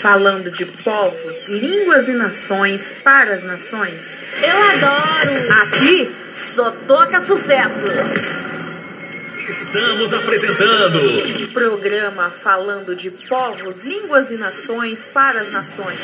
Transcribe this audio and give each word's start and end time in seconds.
falando 0.00 0.50
de 0.50 0.64
povos, 0.64 1.48
línguas 1.48 2.08
e 2.08 2.12
nações 2.12 2.96
para 3.02 3.34
as 3.34 3.42
nações. 3.42 4.16
Eu 4.42 4.62
adoro! 4.62 5.62
Aqui 5.62 6.14
só 6.30 6.70
toca 6.70 7.20
sucesso! 7.20 7.86
Estamos 9.48 10.12
apresentando 10.12 10.98
programa 11.52 12.30
falando 12.30 12.96
de 12.96 13.10
povos, 13.10 13.84
línguas 13.84 14.30
e 14.30 14.36
nações 14.36 15.06
para 15.06 15.40
as 15.40 15.50
nações. 15.50 15.98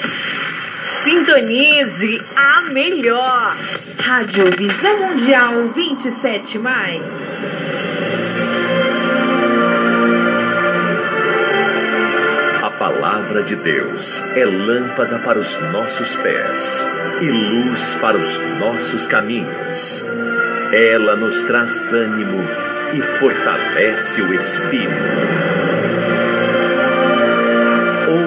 Sintonize 0.79 2.22
a 2.34 2.62
melhor! 2.62 3.56
Rádio 4.00 4.45
Visão 4.56 4.98
Mundial 4.98 5.68
27 5.74 6.59
mais. 6.59 7.02
Palavra 12.82 13.44
de 13.44 13.54
Deus 13.54 14.20
é 14.34 14.44
lâmpada 14.44 15.16
para 15.20 15.38
os 15.38 15.57
nossos 15.70 16.16
pés 16.16 16.84
e 17.20 17.30
luz 17.30 17.94
para 18.00 18.16
os 18.16 18.38
nossos 18.58 19.07
caminhos. 19.07 20.04
Ela 20.72 21.14
nos 21.14 21.44
traz 21.44 21.93
ânimo 21.93 22.43
e 22.93 23.00
fortalece 23.21 24.21
o 24.21 24.34
espírito. 24.34 24.90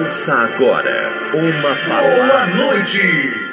Ouça 0.06 0.32
agora 0.32 1.10
uma 1.34 1.76
palavra. 1.86 2.26
Boa 2.26 2.46
noite! 2.46 3.45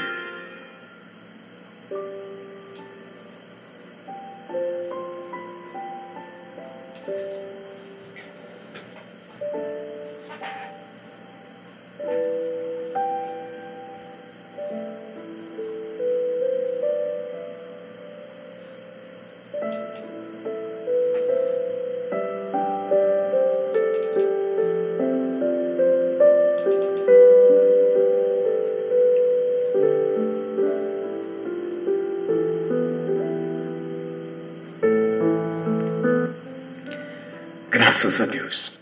Graças 38.14 38.30
a 38.30 38.32
Deus. 38.32 38.80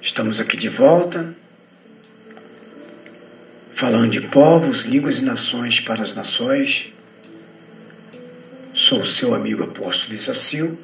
Estamos 0.00 0.40
aqui 0.40 0.56
de 0.56 0.70
volta, 0.70 1.36
falando 3.70 4.12
de 4.12 4.22
povos, 4.22 4.84
línguas 4.86 5.18
e 5.18 5.26
nações 5.26 5.78
para 5.78 6.02
as 6.02 6.14
nações. 6.14 6.90
Sou 8.72 9.02
o 9.02 9.04
seu 9.04 9.34
amigo 9.34 9.62
apóstolo 9.62 10.14
Isacil, 10.14 10.82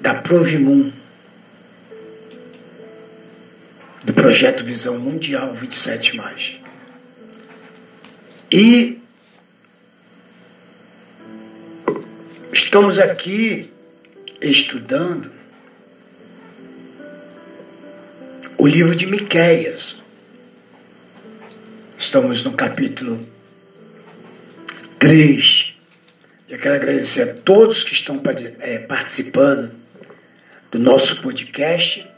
da 0.00 0.16
Provimum, 0.16 0.92
do 4.02 4.12
projeto 4.12 4.64
Visão 4.64 4.98
Mundial 4.98 5.54
27. 5.54 6.60
E 8.50 9.00
estamos 12.52 12.98
aqui 12.98 13.70
estudando 14.40 15.35
o 18.66 18.68
livro 18.68 18.96
de 18.96 19.06
Miqueias. 19.06 20.02
Estamos 21.96 22.42
no 22.42 22.52
capítulo 22.52 23.24
3. 24.98 25.76
Já 26.48 26.58
quero 26.58 26.74
agradecer 26.74 27.30
a 27.30 27.34
todos 27.34 27.84
que 27.84 27.92
estão 27.92 28.20
é, 28.58 28.78
participando 28.80 29.72
do 30.72 30.80
nosso 30.80 31.22
podcast, 31.22 32.10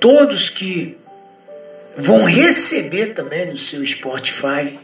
todos 0.00 0.48
que 0.48 0.96
vão 1.94 2.24
receber 2.24 3.12
também 3.12 3.50
no 3.50 3.56
seu 3.58 3.86
Spotify 3.86 4.80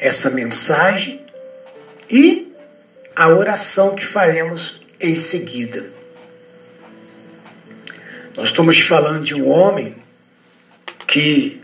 essa 0.00 0.28
mensagem 0.28 1.24
e 2.10 2.52
a 3.14 3.28
oração 3.28 3.94
que 3.94 4.04
faremos 4.04 4.82
em 4.98 5.14
seguida. 5.14 5.99
Nós 8.36 8.50
estamos 8.50 8.78
falando 8.78 9.24
de 9.24 9.34
um 9.34 9.48
homem 9.48 9.96
que, 11.06 11.60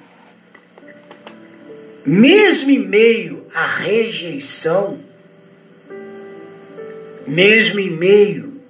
mesmo 2.05 2.71
em 2.71 2.79
meio 2.81 3.47
à 3.55 3.65
rejeição, 3.65 5.01
mesmo 7.25 7.79
em 7.79 7.91
meio 7.91 8.61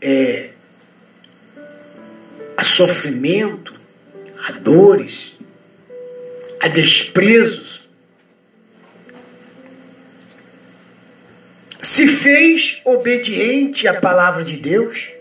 é, 0.00 0.50
a 2.56 2.62
sofrimento, 2.62 3.78
a 4.46 4.52
dores, 4.52 5.38
a 6.60 6.68
desprezos, 6.68 7.86
se 11.82 12.08
fez 12.08 12.80
obediente 12.84 13.86
à 13.86 14.00
palavra 14.00 14.42
de 14.42 14.56
Deus, 14.56 15.17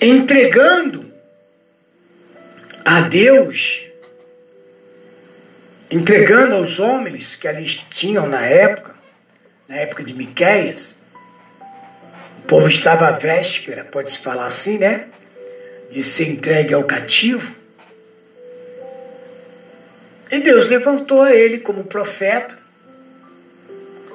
entregando 0.00 1.12
a 2.84 3.00
Deus, 3.02 3.88
entregando 5.90 6.56
aos 6.56 6.78
homens 6.78 7.36
que 7.36 7.48
ali 7.48 7.64
tinham 7.64 8.26
na 8.26 8.44
época, 8.44 8.94
na 9.68 9.76
época 9.76 10.04
de 10.04 10.14
Miqueias, 10.14 11.00
o 12.38 12.42
povo 12.46 12.68
estava 12.68 13.08
à 13.08 13.12
véspera, 13.12 13.84
pode-se 13.84 14.18
falar 14.18 14.46
assim, 14.46 14.78
né? 14.78 15.08
De 15.90 16.02
ser 16.02 16.28
entregue 16.28 16.74
ao 16.74 16.84
cativo. 16.84 17.54
E 20.30 20.40
Deus 20.40 20.68
levantou 20.68 21.26
ele 21.26 21.58
como 21.58 21.84
profeta 21.84 22.64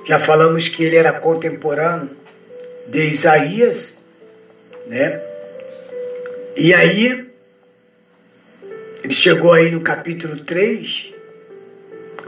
já 0.10 0.18
falamos 0.18 0.68
que 0.68 0.84
ele 0.84 0.96
era 0.96 1.14
contemporâneo 1.14 2.10
de 2.88 3.10
Isaías, 3.10 3.94
né? 4.88 5.22
E 6.62 6.74
aí, 6.74 7.26
ele 9.02 9.14
chegou 9.14 9.54
aí 9.54 9.72
no 9.72 9.80
capítulo 9.80 10.42
3, 10.42 11.14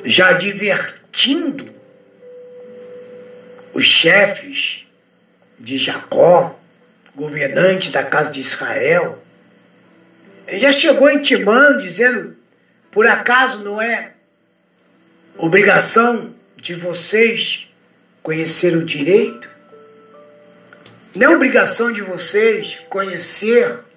já 0.06 0.30
advertindo 0.30 1.70
os 3.74 3.84
chefes 3.84 4.88
de 5.60 5.78
Jacó, 5.78 6.58
governante 7.14 7.92
da 7.92 8.06
casa 8.06 8.32
de 8.32 8.40
Israel. 8.40 9.22
Ele 10.48 10.62
já 10.62 10.72
chegou 10.72 11.12
intimando, 11.12 11.80
dizendo: 11.80 12.38
por 12.90 13.06
acaso 13.06 13.66
não 13.66 13.82
é 13.82 14.14
obrigação 15.36 16.34
de 16.56 16.74
vocês 16.74 17.68
conhecer 18.24 18.78
o 18.78 18.86
direito, 18.86 19.50
não 21.14 21.34
é 21.34 21.36
obrigação 21.36 21.92
de 21.92 22.02
vocês 22.02 22.80
conhecer 22.88 23.91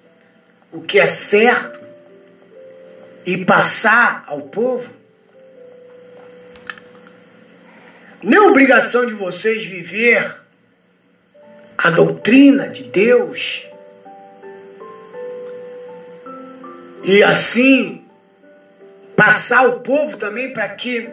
o 0.75 0.81
que 0.81 0.99
é 0.99 1.05
certo 1.05 1.79
e 3.25 3.45
passar 3.45 4.25
ao 4.27 4.41
povo. 4.41 4.93
É 8.21 8.39
obrigação 8.41 9.05
de 9.05 9.13
vocês 9.13 9.65
viver 9.65 10.35
a 11.77 11.89
doutrina 11.89 12.67
de 12.67 12.83
Deus 12.83 13.65
e 17.05 17.23
assim 17.23 18.03
passar 19.15 19.59
ao 19.59 19.79
povo 19.79 20.17
também 20.17 20.51
para 20.51 20.67
que 20.67 21.09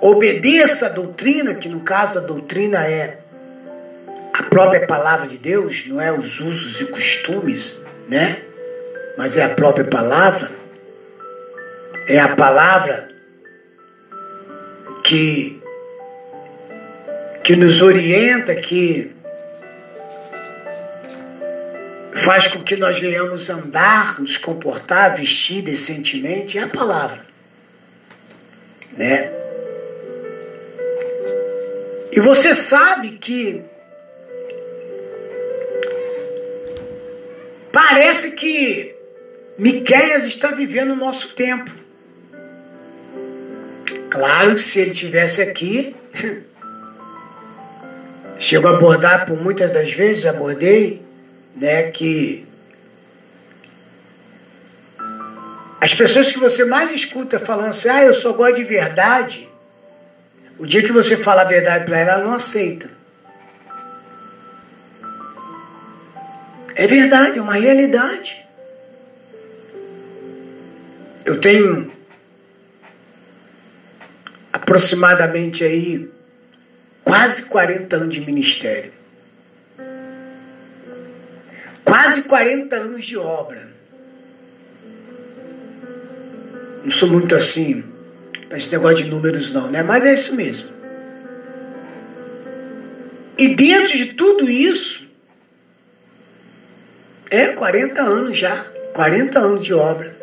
obedeça 0.00 0.86
a 0.86 0.90
doutrina, 0.90 1.54
que 1.54 1.68
no 1.68 1.80
caso 1.80 2.20
a 2.20 2.22
doutrina 2.22 2.86
é 2.86 3.18
a 4.32 4.44
própria 4.44 4.86
palavra 4.86 5.26
de 5.26 5.38
Deus, 5.38 5.84
não 5.86 6.00
é 6.00 6.12
os 6.12 6.38
usos 6.38 6.80
e 6.80 6.86
costumes, 6.86 7.82
né? 8.08 8.53
Mas 9.16 9.36
é 9.36 9.44
a 9.44 9.48
própria 9.48 9.84
palavra. 9.84 10.50
É 12.06 12.18
a 12.18 12.34
palavra 12.34 13.08
que 15.02 15.62
que 17.42 17.54
nos 17.54 17.82
orienta, 17.82 18.54
que 18.54 19.14
faz 22.14 22.46
com 22.46 22.62
que 22.62 22.74
nós 22.74 22.98
venhamos 22.98 23.50
andar, 23.50 24.18
nos 24.18 24.38
comportar, 24.38 25.14
vestir 25.14 25.60
decentemente, 25.60 26.56
é 26.58 26.62
a 26.62 26.68
palavra. 26.68 27.20
Né? 28.96 29.30
E 32.12 32.20
você 32.20 32.54
sabe 32.54 33.18
que 33.18 33.62
parece 37.70 38.30
que 38.30 38.93
Miqueias 39.56 40.24
está 40.24 40.50
vivendo 40.50 40.92
o 40.92 40.96
nosso 40.96 41.34
tempo. 41.34 41.70
Claro 44.10 44.54
que 44.54 44.60
se 44.60 44.80
ele 44.80 44.90
tivesse 44.90 45.42
aqui, 45.42 45.94
chego 48.38 48.68
a 48.68 48.70
abordar 48.70 49.26
por 49.26 49.40
muitas 49.40 49.72
das 49.72 49.92
vezes, 49.92 50.26
abordei, 50.26 51.02
né, 51.56 51.90
que 51.90 52.46
as 55.80 55.94
pessoas 55.94 56.32
que 56.32 56.40
você 56.40 56.64
mais 56.64 56.90
escuta 56.92 57.38
falando 57.38 57.68
assim, 57.68 57.88
ah, 57.88 58.04
eu 58.04 58.14
só 58.14 58.32
gosto 58.32 58.56
de 58.56 58.64
verdade, 58.64 59.48
o 60.58 60.66
dia 60.66 60.82
que 60.82 60.92
você 60.92 61.16
fala 61.16 61.42
a 61.42 61.44
verdade 61.44 61.84
para 61.84 61.98
ela, 61.98 62.12
ela 62.12 62.24
não 62.24 62.34
aceita. 62.34 62.88
É 66.74 66.86
verdade, 66.86 67.38
é 67.38 67.42
uma 67.42 67.54
realidade. 67.54 68.43
Eu 71.24 71.40
tenho 71.40 71.90
aproximadamente 74.52 75.64
aí 75.64 76.10
quase 77.02 77.44
40 77.44 77.96
anos 77.96 78.14
de 78.14 78.20
ministério. 78.20 78.92
Quase 81.84 82.22
40 82.24 82.76
anos 82.76 83.04
de 83.04 83.16
obra. 83.16 83.68
Não 86.82 86.90
sou 86.90 87.08
muito 87.08 87.34
assim, 87.34 87.82
para 88.48 88.58
esse 88.58 88.70
negócio 88.70 89.04
de 89.04 89.10
números 89.10 89.52
não, 89.52 89.70
né? 89.70 89.82
Mas 89.82 90.04
é 90.04 90.12
isso 90.12 90.36
mesmo. 90.36 90.68
E 93.38 93.54
dentro 93.54 93.96
de 93.96 94.06
tudo 94.12 94.48
isso, 94.48 95.08
é 97.30 97.48
40 97.48 98.00
anos 98.00 98.36
já, 98.36 98.64
40 98.92 99.38
anos 99.38 99.64
de 99.64 99.74
obra. 99.74 100.13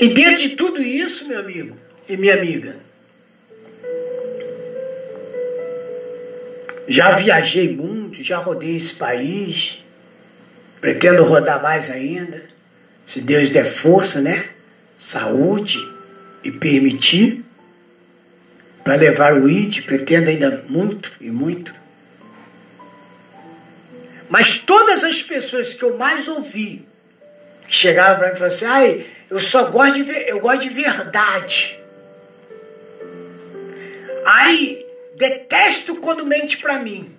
E 0.00 0.08
dentro 0.08 0.36
de 0.36 0.50
tudo 0.50 0.80
isso, 0.80 1.26
meu 1.26 1.40
amigo 1.40 1.76
e 2.08 2.16
minha 2.16 2.34
amiga, 2.34 2.76
já 6.86 7.12
viajei 7.12 7.74
muito, 7.74 8.22
já 8.22 8.38
rodei 8.38 8.76
esse 8.76 8.94
país, 8.94 9.84
pretendo 10.80 11.24
rodar 11.24 11.60
mais 11.62 11.90
ainda, 11.90 12.42
se 13.04 13.20
Deus 13.20 13.50
der 13.50 13.64
força, 13.64 14.20
né? 14.20 14.48
Saúde 14.96 15.78
e 16.44 16.52
permitir, 16.52 17.44
para 18.84 18.94
levar 18.94 19.34
o 19.34 19.48
IT, 19.48 19.82
pretendo 19.82 20.30
ainda 20.30 20.64
muito 20.68 21.12
e 21.20 21.30
muito. 21.30 21.74
Mas 24.28 24.60
todas 24.60 25.02
as 25.04 25.22
pessoas 25.22 25.74
que 25.74 25.82
eu 25.82 25.96
mais 25.96 26.28
ouvi 26.28 26.86
que 27.66 27.74
chegavam 27.74 28.18
para 28.18 28.28
mim 28.28 28.34
e 28.34 28.38
falavam 28.38 28.56
assim, 28.56 28.64
ai, 28.64 29.06
eu 29.30 29.38
só 29.38 29.70
gosto 29.70 29.94
de 29.94 30.02
ver, 30.04 30.28
eu 30.28 30.40
gosto 30.40 30.62
de 30.62 30.70
verdade. 30.70 31.78
Ai, 34.24 34.84
detesto 35.16 35.96
quando 35.96 36.24
mente 36.24 36.58
para 36.58 36.78
mim. 36.78 37.14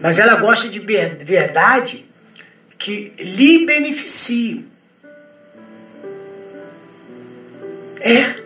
Mas 0.00 0.18
ela 0.18 0.36
gosta 0.36 0.68
de 0.68 0.78
verdade 0.78 2.06
que 2.78 3.12
lhe 3.18 3.66
beneficie. 3.66 4.66
É. 8.00 8.38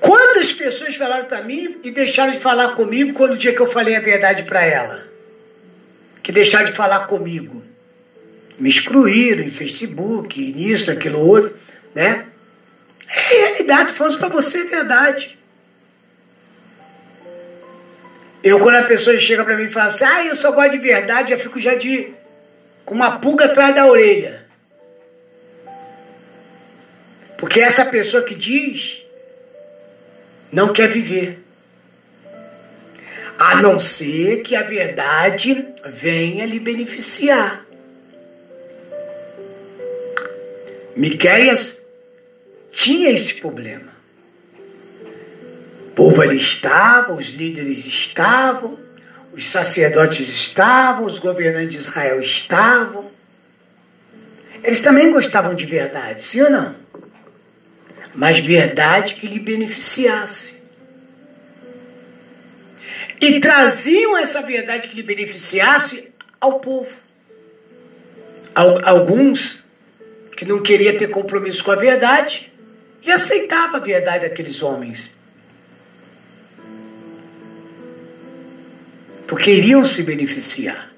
Quantas 0.00 0.52
pessoas 0.52 0.96
falaram 0.96 1.26
para 1.26 1.42
mim 1.42 1.78
e 1.84 1.90
deixaram 1.90 2.32
de 2.32 2.38
falar 2.38 2.74
comigo 2.74 3.12
quando 3.14 3.32
o 3.32 3.36
dia 3.36 3.54
que 3.54 3.60
eu 3.60 3.66
falei 3.66 3.96
a 3.96 4.00
verdade 4.00 4.44
para 4.44 4.64
ela? 4.64 5.06
Que 6.22 6.32
deixaram 6.32 6.66
de 6.66 6.72
falar 6.72 7.06
comigo. 7.06 7.67
Me 8.58 8.68
excluíram 8.68 9.44
em 9.44 9.50
Facebook, 9.50 10.52
nisso, 10.52 10.90
naquilo 10.90 11.20
outro, 11.20 11.56
né? 11.94 12.26
É 13.08 13.34
realidade, 13.34 13.92
falando 13.92 14.18
para 14.18 14.28
você 14.28 14.62
é 14.62 14.64
verdade. 14.64 15.38
Eu, 18.42 18.58
quando 18.60 18.76
a 18.76 18.84
pessoa 18.84 19.18
chega 19.18 19.44
para 19.44 19.56
mim 19.56 19.64
e 19.64 19.68
fala 19.68 19.86
assim, 19.86 20.04
ah, 20.04 20.24
eu 20.24 20.36
só 20.36 20.52
gosto 20.52 20.72
de 20.72 20.78
verdade, 20.78 21.30
já 21.30 21.38
fico 21.38 21.60
já 21.60 21.74
de 21.74 22.12
com 22.84 22.94
uma 22.94 23.18
pulga 23.18 23.46
atrás 23.46 23.74
da 23.74 23.86
orelha. 23.86 24.46
Porque 27.36 27.60
essa 27.60 27.84
pessoa 27.84 28.22
que 28.22 28.34
diz 28.34 29.04
não 30.50 30.72
quer 30.72 30.88
viver. 30.88 31.44
A 33.38 33.62
não 33.62 33.78
ser 33.78 34.42
que 34.42 34.56
a 34.56 34.62
verdade 34.62 35.66
venha 35.84 36.44
lhe 36.46 36.58
beneficiar. 36.58 37.67
Miqueias 40.98 41.82
tinha 42.70 43.10
esse 43.10 43.40
problema. 43.40 43.96
O 45.88 45.90
povo 45.94 46.20
ali 46.20 46.36
estava, 46.36 47.12
os 47.14 47.30
líderes 47.30 47.86
estavam, 47.86 48.78
os 49.32 49.44
sacerdotes 49.46 50.28
estavam, 50.28 51.06
os 51.06 51.18
governantes 51.18 51.70
de 51.70 51.78
Israel 51.78 52.20
estavam. 52.20 53.10
Eles 54.62 54.80
também 54.80 55.10
gostavam 55.10 55.54
de 55.54 55.66
verdade, 55.66 56.20
sim 56.22 56.42
ou 56.42 56.50
não? 56.50 56.88
mas 58.18 58.40
verdade 58.40 59.14
que 59.14 59.28
lhe 59.28 59.38
beneficiasse. 59.38 60.60
E 63.20 63.38
traziam 63.38 64.18
essa 64.18 64.42
verdade 64.42 64.88
que 64.88 64.96
lhe 64.96 65.04
beneficiasse 65.04 66.12
ao 66.40 66.58
povo. 66.58 66.96
Alguns 68.82 69.64
que 70.38 70.44
não 70.44 70.62
queriam 70.62 70.96
ter 70.96 71.08
compromisso 71.08 71.64
com 71.64 71.72
a 71.72 71.74
verdade 71.74 72.52
e 73.02 73.10
aceitava 73.10 73.78
a 73.78 73.80
verdade 73.80 74.28
daqueles 74.28 74.62
homens. 74.62 75.16
Porque 79.26 79.50
iriam 79.50 79.84
se 79.84 80.04
beneficiar. 80.04 80.94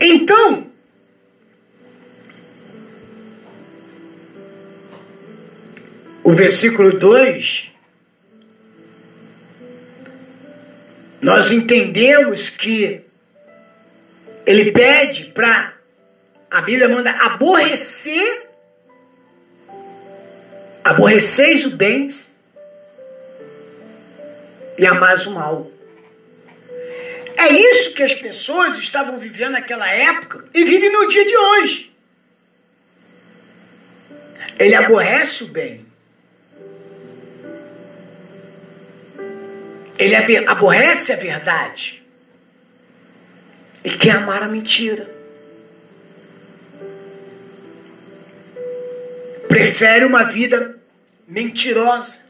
Então, 0.00 0.70
o 6.24 6.32
versículo 6.32 6.98
2, 6.98 7.72
nós 11.20 11.52
entendemos 11.52 12.48
que 12.48 13.02
ele 14.46 14.72
pede 14.72 15.26
para, 15.26 15.77
a 16.50 16.62
Bíblia 16.62 16.88
manda 16.88 17.10
aborrecer, 17.10 18.48
aborreceis 20.82 21.66
o 21.66 21.76
bens 21.76 22.38
e 24.78 24.86
amais 24.86 25.26
o 25.26 25.32
mal. 25.32 25.70
É 27.36 27.48
isso 27.52 27.94
que 27.94 28.02
as 28.02 28.14
pessoas 28.14 28.78
estavam 28.78 29.18
vivendo 29.18 29.52
naquela 29.52 29.88
época 29.88 30.44
e 30.54 30.64
vivem 30.64 30.90
no 30.90 31.06
dia 31.06 31.24
de 31.24 31.36
hoje. 31.36 31.96
Ele 34.58 34.74
aborrece 34.74 35.44
o 35.44 35.48
bem. 35.48 35.86
Ele 39.98 40.46
aborrece 40.46 41.12
a 41.12 41.16
verdade 41.16 42.02
e 43.84 43.90
quer 43.90 44.16
amar 44.16 44.42
a 44.42 44.48
mentira. 44.48 45.17
Prefere 49.58 50.04
uma 50.04 50.22
vida 50.22 50.78
mentirosa, 51.26 52.20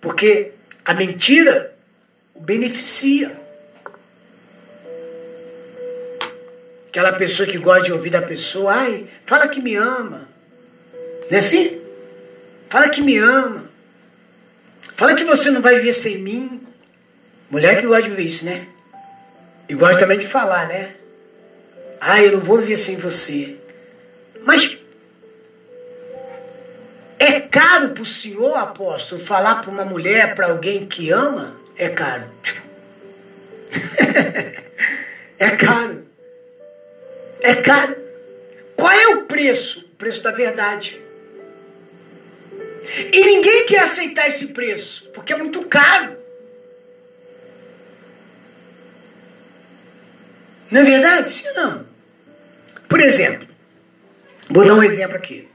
porque 0.00 0.52
a 0.84 0.94
mentira 0.94 1.74
o 2.32 2.40
beneficia. 2.40 3.36
Aquela 6.86 7.12
pessoa 7.14 7.48
que 7.48 7.58
gosta 7.58 7.86
de 7.86 7.92
ouvir 7.92 8.10
da 8.10 8.22
pessoa, 8.22 8.72
ai, 8.72 9.04
fala 9.26 9.48
que 9.48 9.60
me 9.60 9.74
ama. 9.74 10.28
Não 11.28 11.36
é 11.36 11.40
assim? 11.40 11.82
Fala 12.68 12.88
que 12.88 13.02
me 13.02 13.18
ama. 13.18 13.68
Fala 14.94 15.16
que 15.16 15.24
você 15.24 15.50
não 15.50 15.60
vai 15.60 15.74
viver 15.74 15.92
sem 15.92 16.18
mim. 16.18 16.64
Mulher 17.50 17.80
que 17.80 17.86
gosta 17.88 18.04
de 18.04 18.10
ouvir 18.10 18.26
isso, 18.26 18.44
né? 18.44 18.68
E 19.68 19.74
gosta 19.74 19.98
também 19.98 20.18
de 20.18 20.28
falar, 20.28 20.68
né? 20.68 20.94
Ah, 22.00 22.22
eu 22.22 22.30
não 22.30 22.40
vou 22.40 22.58
viver 22.58 22.76
sem 22.76 22.96
você. 22.96 23.56
Mas 24.44 24.79
é 27.20 27.38
caro 27.38 27.90
para 27.90 28.02
o 28.02 28.06
senhor, 28.06 28.56
apóstolo, 28.56 29.20
falar 29.20 29.56
para 29.56 29.70
uma 29.70 29.84
mulher, 29.84 30.34
para 30.34 30.46
alguém 30.46 30.86
que 30.86 31.10
ama? 31.10 31.54
É 31.76 31.90
caro. 31.90 32.32
é 35.38 35.50
caro. 35.50 36.06
É 37.42 37.54
caro. 37.56 37.94
Qual 38.74 38.90
é 38.90 39.08
o 39.08 39.24
preço? 39.24 39.80
O 39.92 39.96
preço 39.96 40.22
da 40.22 40.30
verdade. 40.30 41.02
E 43.12 43.20
ninguém 43.26 43.66
quer 43.66 43.80
aceitar 43.80 44.26
esse 44.26 44.46
preço, 44.48 45.10
porque 45.10 45.34
é 45.34 45.36
muito 45.36 45.62
caro. 45.66 46.16
Não 50.70 50.80
é 50.80 50.84
verdade? 50.84 51.30
Sim 51.30 51.48
ou 51.48 51.54
não? 51.54 51.86
Por 52.88 52.98
exemplo, 52.98 53.46
vou 54.48 54.64
dar 54.64 54.74
um 54.74 54.82
exemplo 54.82 55.18
aqui. 55.18 55.50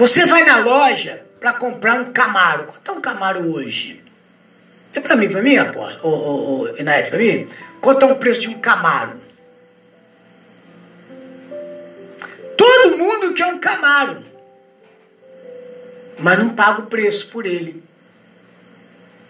Você 0.00 0.24
vai 0.24 0.44
na 0.44 0.60
loja 0.60 1.26
para 1.38 1.52
comprar 1.52 2.00
um 2.00 2.10
Camaro. 2.10 2.64
Quanto 2.64 2.90
é 2.90 2.94
um 2.94 3.00
Camaro 3.02 3.52
hoje? 3.52 4.02
É 4.94 5.00
para 5.00 5.14
mim, 5.14 5.28
para 5.28 5.42
mim, 5.42 5.58
aposto. 5.58 6.00
Ô, 6.02 6.08
ô, 6.08 6.62
ô, 6.62 6.74
para 6.74 7.18
mim? 7.18 7.46
Quanto 7.82 8.06
é 8.06 8.10
o 8.10 8.16
preço 8.16 8.40
de 8.40 8.48
um 8.48 8.58
Camaro? 8.60 9.20
Todo 12.56 12.96
mundo 12.96 13.34
quer 13.34 13.44
um 13.44 13.58
Camaro. 13.58 14.24
Mas 16.18 16.38
não 16.38 16.48
paga 16.48 16.80
o 16.80 16.86
preço 16.86 17.28
por 17.28 17.44
ele. 17.44 17.84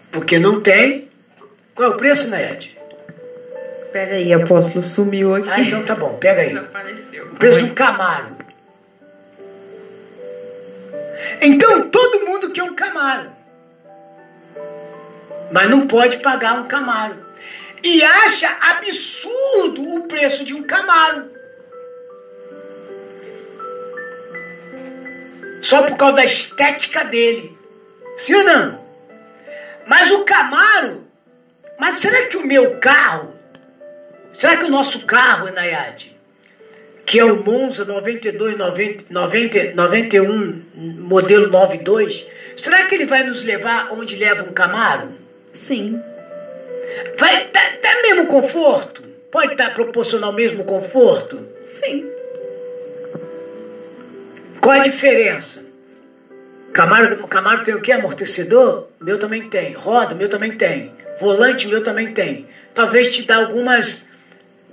Porque 0.09 0.39
não 0.39 0.61
tem. 0.61 1.09
Qual 1.75 1.91
é 1.91 1.93
o 1.93 1.97
preço, 1.97 2.29
Naed? 2.29 2.79
Pega 3.91 4.15
aí, 4.15 4.31
apóstolo, 4.31 4.81
sumiu 4.81 5.35
aqui. 5.35 5.49
Ah, 5.49 5.59
então 5.59 5.83
tá 5.83 5.95
bom, 5.95 6.13
pega 6.13 6.43
aí. 6.43 6.57
Apareceu. 6.57 7.25
O 7.25 7.35
preço 7.35 7.59
de 7.59 7.71
um 7.71 7.73
Camaro. 7.73 8.40
Então 11.41 11.89
todo 11.89 12.23
mundo 12.23 12.51
quer 12.51 12.61
um 12.61 12.75
Camaro. 12.75 13.31
Mas 15.51 15.69
não 15.69 15.87
pode 15.87 16.17
pagar 16.19 16.53
um 16.59 16.67
Camaro. 16.67 17.17
E 17.83 18.03
acha 18.03 18.47
absurdo 18.61 19.95
o 19.95 20.07
preço 20.07 20.45
de 20.45 20.53
um 20.53 20.61
Camaro. 20.61 21.31
Só 25.59 25.81
por 25.83 25.97
causa 25.97 26.17
da 26.17 26.25
estética 26.25 27.03
dele. 27.03 27.57
Sim 28.15 28.35
ou 28.35 28.43
não? 28.43 28.85
Mas 29.87 30.11
o 30.11 30.23
Camaro. 30.23 31.07
Mas 31.79 31.97
será 31.97 32.27
que 32.27 32.37
o 32.37 32.45
meu 32.45 32.77
carro. 32.79 33.35
Será 34.31 34.57
que 34.57 34.65
o 34.65 34.69
nosso 34.69 35.07
carro, 35.07 35.51
Nayade, 35.51 36.10
que 37.11 37.19
é 37.19 37.25
o 37.25 37.43
Monza 37.43 37.83
92, 37.83 38.57
90, 38.57 39.03
90, 39.09 39.73
91, 39.75 40.63
modelo 40.73 41.49
92, 41.49 42.25
será 42.55 42.85
que 42.85 42.95
ele 42.95 43.05
vai 43.05 43.21
nos 43.21 43.43
levar 43.43 43.89
onde 43.91 44.15
leva 44.15 44.43
um 44.43 44.53
Camaro? 44.53 45.17
Sim. 45.51 46.01
Vai 47.17 47.49
dar, 47.51 47.79
dar 47.83 48.01
mesmo 48.01 48.27
conforto? 48.27 49.03
Pode 49.29 49.51
estar 49.51 49.73
proporcional 49.73 50.31
mesmo 50.31 50.63
conforto? 50.63 51.45
Sim. 51.65 52.09
Qual 54.61 54.79
a 54.79 54.83
diferença? 54.83 55.67
Camaro, 56.71 57.27
Camaro 57.27 57.65
tem 57.65 57.75
o 57.75 57.81
que? 57.81 57.91
Amortecedor? 57.91 58.87
Meu 59.01 59.19
também 59.19 59.49
tem. 59.49 59.73
Roda? 59.73 60.15
Meu 60.15 60.29
também 60.29 60.53
tem. 60.53 60.93
Volante? 61.19 61.67
Meu 61.67 61.83
também 61.83 62.13
tem. 62.13 62.47
Talvez 62.73 63.13
te 63.13 63.23
dá 63.23 63.35
algumas 63.35 64.07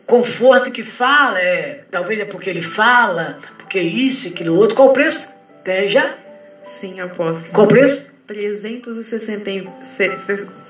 conforto 0.08 0.72
que 0.72 0.82
fala, 0.82 1.38
é, 1.38 1.84
talvez 1.90 2.18
é 2.18 2.24
porque 2.24 2.50
ele 2.50 2.62
fala, 2.62 3.38
porque 3.58 3.78
isso, 3.78 4.26
aquilo 4.28 4.56
outro. 4.56 4.74
Qual 4.74 4.88
o 4.88 4.92
preço? 4.92 5.36
Tem 5.62 5.88
já? 5.88 6.14
Sim, 6.64 6.98
apóstolo. 6.98 7.52
Qual 7.52 7.66
o 7.66 7.68
preço? 7.68 8.10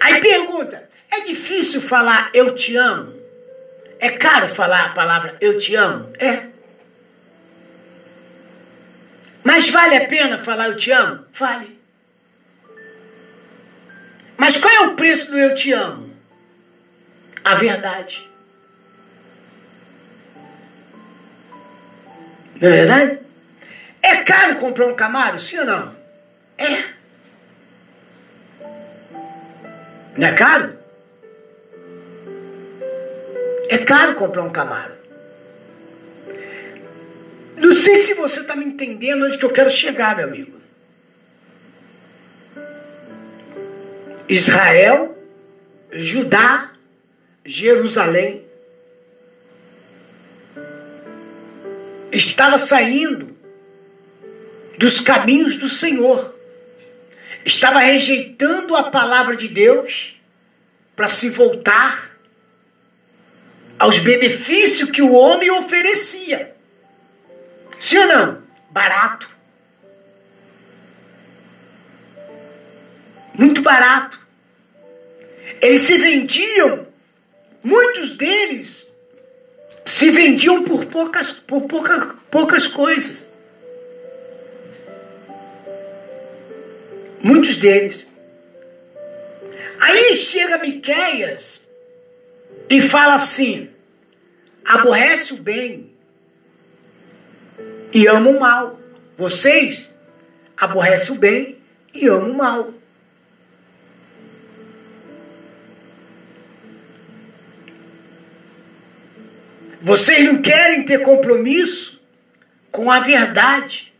Aí 0.00 0.18
pergunta: 0.18 0.88
é 1.10 1.20
difícil 1.20 1.82
falar 1.82 2.30
eu 2.32 2.54
te 2.54 2.74
amo? 2.74 3.17
É 4.00 4.10
caro 4.10 4.48
falar 4.48 4.86
a 4.86 4.88
palavra 4.90 5.36
eu 5.40 5.58
te 5.58 5.74
amo? 5.74 6.12
É. 6.18 6.46
Mas 9.42 9.70
vale 9.70 9.96
a 9.96 10.06
pena 10.06 10.38
falar 10.38 10.68
eu 10.68 10.76
te 10.76 10.92
amo? 10.92 11.24
Vale. 11.32 11.78
Mas 14.36 14.56
qual 14.56 14.72
é 14.72 14.80
o 14.82 14.94
preço 14.94 15.30
do 15.30 15.38
eu 15.38 15.54
te 15.54 15.72
amo? 15.72 16.16
A 17.44 17.54
verdade. 17.56 18.30
Não 22.60 22.68
é 22.68 22.72
verdade? 22.72 23.20
É 24.02 24.16
caro 24.16 24.56
comprar 24.56 24.86
um 24.86 24.94
Camaro, 24.94 25.38
sim 25.38 25.58
ou 25.58 25.64
não? 25.64 25.96
É. 26.56 26.84
Não 30.16 30.28
é 30.28 30.32
caro? 30.32 30.77
É 33.68 33.78
caro 33.78 34.14
comprar 34.14 34.42
um 34.42 34.50
Camaro. 34.50 34.94
Não 37.56 37.74
sei 37.74 37.96
se 37.96 38.14
você 38.14 38.40
está 38.40 38.56
me 38.56 38.64
entendendo 38.64 39.26
onde 39.26 39.36
que 39.36 39.44
eu 39.44 39.52
quero 39.52 39.68
chegar, 39.68 40.16
meu 40.16 40.26
amigo. 40.26 40.58
Israel, 44.28 45.18
Judá, 45.90 46.72
Jerusalém 47.44 48.46
estava 52.12 52.58
saindo 52.58 53.36
dos 54.76 55.00
caminhos 55.00 55.56
do 55.56 55.68
Senhor. 55.68 56.34
Estava 57.44 57.80
rejeitando 57.80 58.76
a 58.76 58.84
palavra 58.84 59.36
de 59.36 59.48
Deus 59.48 60.20
para 60.94 61.08
se 61.08 61.30
voltar 61.30 62.17
aos 63.78 64.00
benefícios 64.00 64.90
que 64.90 65.00
o 65.00 65.12
homem 65.12 65.50
oferecia. 65.50 66.54
Sim 67.78 67.98
ou 67.98 68.06
não? 68.06 68.42
Barato. 68.70 69.30
Muito 73.34 73.62
barato. 73.62 74.18
Eles 75.60 75.82
se 75.82 75.96
vendiam, 75.96 76.86
muitos 77.62 78.16
deles 78.16 78.92
se 79.84 80.10
vendiam 80.10 80.64
por 80.64 80.84
poucas, 80.86 81.32
por 81.32 81.62
pouca, 81.62 82.16
poucas 82.30 82.66
coisas. 82.66 83.34
Muitos 87.20 87.56
deles. 87.56 88.12
Aí 89.80 90.16
chega 90.16 90.58
Miqueias 90.58 91.67
e 92.68 92.80
fala 92.80 93.14
assim: 93.14 93.70
aborrece 94.64 95.34
o 95.34 95.38
bem 95.38 95.90
e 97.92 98.06
ama 98.06 98.30
o 98.30 98.40
mal. 98.40 98.78
Vocês 99.16 99.96
aborrecem 100.56 101.16
o 101.16 101.18
bem 101.18 101.58
e 101.94 102.06
amam 102.06 102.30
o 102.30 102.36
mal. 102.36 102.74
Vocês 109.80 110.24
não 110.24 110.42
querem 110.42 110.84
ter 110.84 111.02
compromisso 111.02 112.02
com 112.70 112.90
a 112.90 113.00
verdade. 113.00 113.94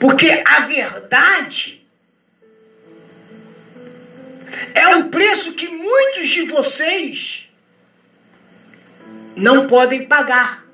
Porque 0.00 0.42
a 0.46 0.60
verdade 0.60 1.75
é 4.74 4.88
um 4.96 5.08
preço 5.08 5.54
que 5.54 5.68
muitos 5.68 6.28
de 6.28 6.44
vocês 6.46 7.50
não 9.34 9.66
podem 9.66 10.06
pagar. 10.06 10.64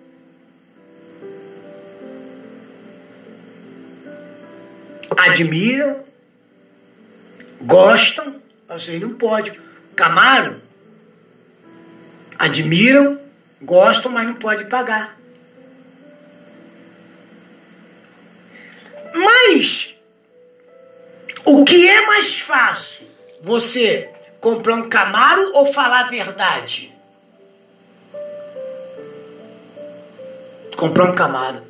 Admiram, 5.16 6.04
gostam, 7.60 8.40
vocês 8.68 9.00
não 9.00 9.14
podem. 9.14 9.58
Camaro, 9.94 10.60
admiram, 12.38 13.20
gostam, 13.60 14.10
mas 14.10 14.26
não 14.26 14.34
pode 14.34 14.64
pagar. 14.66 15.16
Mas 19.14 19.94
o 21.44 21.64
que 21.64 21.88
é 21.88 22.06
mais 22.06 22.40
fácil? 22.40 23.11
Você 23.42 24.10
comprar 24.40 24.74
um 24.74 24.88
Camaro 24.88 25.52
ou 25.54 25.66
falar 25.66 26.06
a 26.06 26.08
verdade? 26.08 26.92
comprar 30.82 31.04
um 31.08 31.14
Camaro. 31.14 31.62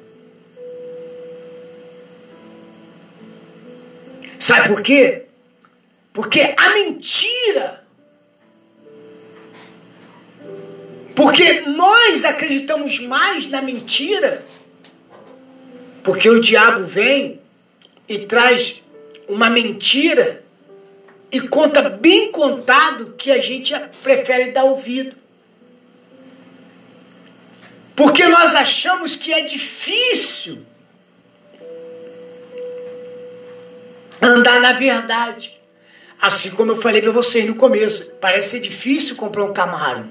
Sabe 4.39 4.69
por 4.69 4.81
quê? 4.81 5.27
Porque 6.15 6.55
a 6.57 6.71
mentira. 6.71 7.85
Porque 11.15 11.61
nós 11.61 12.25
acreditamos 12.25 13.01
mais 13.01 13.49
na 13.49 13.61
mentira. 13.61 14.47
Porque 16.03 16.31
o 16.31 16.41
diabo 16.41 16.85
vem 16.85 17.39
e 18.09 18.21
traz 18.21 18.83
uma 19.29 19.51
mentira 19.51 20.42
e 21.33 21.41
conta 21.41 21.89
bem 21.89 22.31
contado 22.31 23.15
que 23.17 23.33
a 23.33 23.39
gente 23.39 23.75
prefere 24.03 24.53
dar 24.53 24.65
ouvido. 24.65 25.17
Porque 27.97 28.27
nós 28.27 28.55
achamos 28.55 29.17
que 29.17 29.33
é 29.33 29.41
difícil 29.41 30.63
andar 34.21 34.61
na 34.61 34.75
verdade. 34.75 35.59
Assim 36.21 36.51
como 36.51 36.73
eu 36.73 36.77
falei 36.77 37.01
para 37.01 37.11
vocês 37.11 37.47
no 37.47 37.55
começo, 37.55 38.13
parece 38.21 38.51
ser 38.51 38.61
difícil 38.61 39.17
comprar 39.17 39.45
um 39.45 39.55
Camaro. 39.55 40.09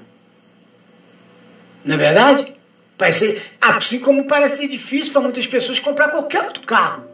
Não 1.84 1.94
é 1.94 1.98
verdade? 1.98 2.54
Parece, 2.98 3.40
assim 3.60 3.98
como 4.00 4.26
parece 4.26 4.58
ser 4.58 4.68
difícil 4.68 5.12
para 5.12 5.22
muitas 5.22 5.46
pessoas 5.46 5.78
comprar 5.78 6.08
qualquer 6.08 6.42
outro 6.42 6.62
carro. 6.64 7.04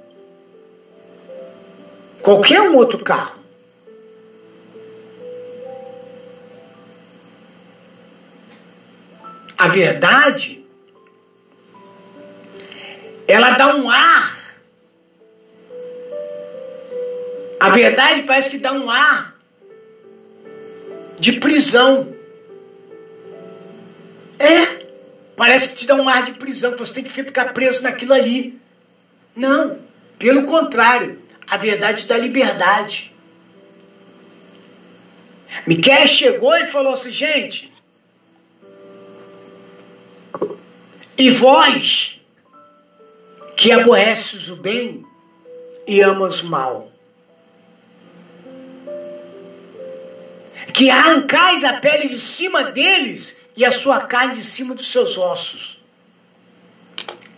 Qualquer 2.23 2.63
um 2.63 2.75
outro 2.75 2.99
carro. 2.99 3.38
A 9.59 9.69
verdade, 9.69 10.65
ela 13.27 13.53
dá 13.53 13.75
um 13.75 13.91
ar 13.91 14.39
A 17.61 17.71
verdade 17.71 18.23
parece 18.23 18.51
que 18.51 18.59
dá 18.59 18.73
um 18.73 18.89
ar 18.89 19.37
de 21.19 21.41
prisão. 21.41 22.15
É, 24.39 24.87
parece 25.37 25.71
que 25.71 25.77
te 25.77 25.87
dá 25.87 25.97
um 25.97 26.09
ar 26.09 26.23
de 26.23 26.35
prisão, 26.35 26.73
que 26.73 26.79
você 26.79 26.95
tem 26.95 27.05
que 27.05 27.11
ficar 27.11 27.53
preso 27.53 27.83
naquilo 27.83 28.13
ali. 28.13 28.61
Não, 29.35 29.79
pelo 30.19 30.45
contrário, 30.45 31.21
a 31.49 31.57
verdade 31.57 32.07
dá 32.07 32.17
liberdade. 32.17 33.13
Miquel 35.67 36.07
chegou 36.07 36.57
e 36.57 36.67
falou 36.67 36.93
assim, 36.93 37.11
gente, 37.11 37.68
e 41.19 41.31
vós 41.33 42.21
que 43.57 43.73
aborreces 43.73 44.49
o 44.49 44.57
bem 44.57 45.05
e 45.85 46.01
amas 46.01 46.43
o 46.43 46.47
mal, 46.47 46.93
que 50.73 50.91
arrancais 50.91 51.65
a 51.65 51.73
pele 51.73 52.09
de 52.09 52.19
cima 52.21 52.65
deles 52.65 53.41
e 53.57 53.65
a 53.65 53.73
sua 53.73 54.03
carne 54.03 54.35
de 54.35 54.45
cima 54.45 54.77
dos 54.77 54.93
seus 54.93 55.19
ossos. 55.19 55.83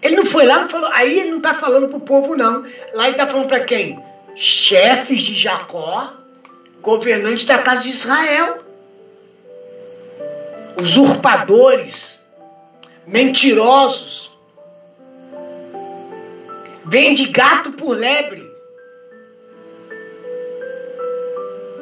Ele 0.02 0.16
não 0.16 0.26
foi 0.26 0.44
lá, 0.44 0.60
não 0.60 0.68
falou, 0.68 0.90
aí 0.92 1.18
ele 1.18 1.30
não 1.30 1.38
está 1.38 1.54
falando 1.54 1.88
para 1.88 1.96
o 1.96 2.00
povo, 2.00 2.37
não. 2.37 2.62
Lá 2.92 3.04
ele 3.04 3.12
está 3.12 3.26
falando 3.26 3.46
para 3.46 3.60
quem? 3.60 4.02
Chefes 4.34 5.22
de 5.22 5.34
Jacó, 5.34 6.12
governantes 6.82 7.44
da 7.46 7.58
casa 7.58 7.82
de 7.82 7.90
Israel, 7.90 8.62
usurpadores, 10.78 12.20
mentirosos, 13.07 14.38
vende 16.84 17.26
gato 17.28 17.73
por 17.73 17.97
lebre. 17.97 18.50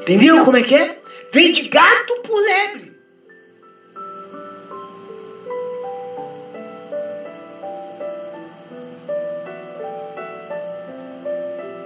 Entendeu 0.02 0.44
como 0.44 0.56
é 0.56 0.62
que 0.62 0.74
é? 0.74 0.98
Vende 1.32 1.68
gato 1.68 2.16
por 2.22 2.40
lebre. 2.40 2.92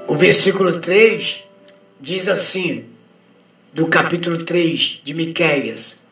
O 0.07 0.15
versículo 0.15 0.81
3 0.81 1.45
diz 2.01 2.29
assim, 2.29 2.87
do 3.73 3.87
capítulo 3.89 4.45
3 4.45 5.01
de 5.03 5.15
Miqueias: 5.15 6.03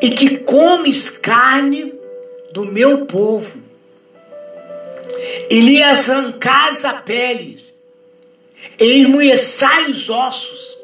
E 0.00 0.10
que 0.10 0.38
comes 0.38 1.08
carne 1.08 2.01
do 2.52 2.66
meu 2.66 3.06
povo, 3.06 3.62
e 5.48 5.60
lhe 5.60 5.82
arrancais 5.82 6.84
a 6.84 6.94
peles, 6.94 7.74
e 8.78 9.00
esmoeçai 9.00 9.90
os 9.90 10.10
ossos, 10.10 10.78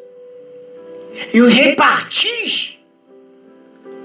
e 1.33 1.43
o 1.43 1.47
repartis 1.47 2.79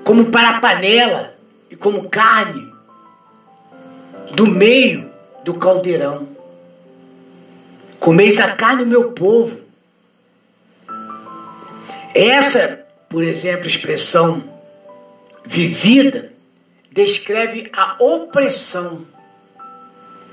como 0.04 0.26
para 0.26 0.58
a 0.58 0.60
panela 0.60 1.36
e 1.70 1.76
como 1.76 2.10
carne 2.10 2.74
do 4.32 4.48
meio 4.48 5.12
do 5.46 5.54
caldeirão. 5.54 6.28
Comeis 8.00 8.40
a 8.40 8.52
carne 8.52 8.84
do 8.84 8.90
meu 8.90 9.12
povo. 9.12 9.62
Essa, 12.14 12.86
por 13.08 13.24
exemplo, 13.24 13.66
expressão 13.66 14.44
vivida 15.46 16.33
descreve 16.94 17.70
a 17.74 17.96
opressão. 18.00 19.06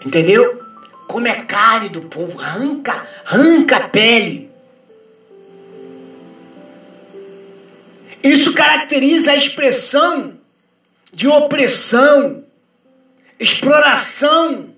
Entendeu? 0.05 0.63
Como 1.09 1.27
é 1.27 1.45
carne 1.45 1.89
do 1.89 2.03
povo, 2.03 2.41
arranca, 2.41 3.07
arranca 3.25 3.77
a 3.77 3.89
pele 3.89 4.51
Isso 8.23 8.53
caracteriza 8.53 9.33
a 9.33 9.37
expressão 9.37 10.39
de 11.13 11.27
opressão, 11.27 12.45
exploração 13.39 14.75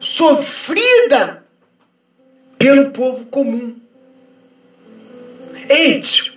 sofrida 0.00 1.44
pelo 2.58 2.90
povo 2.90 3.26
comum. 3.26 3.76
Eis, 5.68 6.32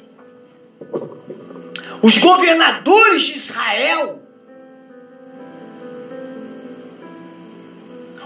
os 2.01 2.17
governadores 2.19 3.23
de 3.23 3.38
Israel, 3.38 4.18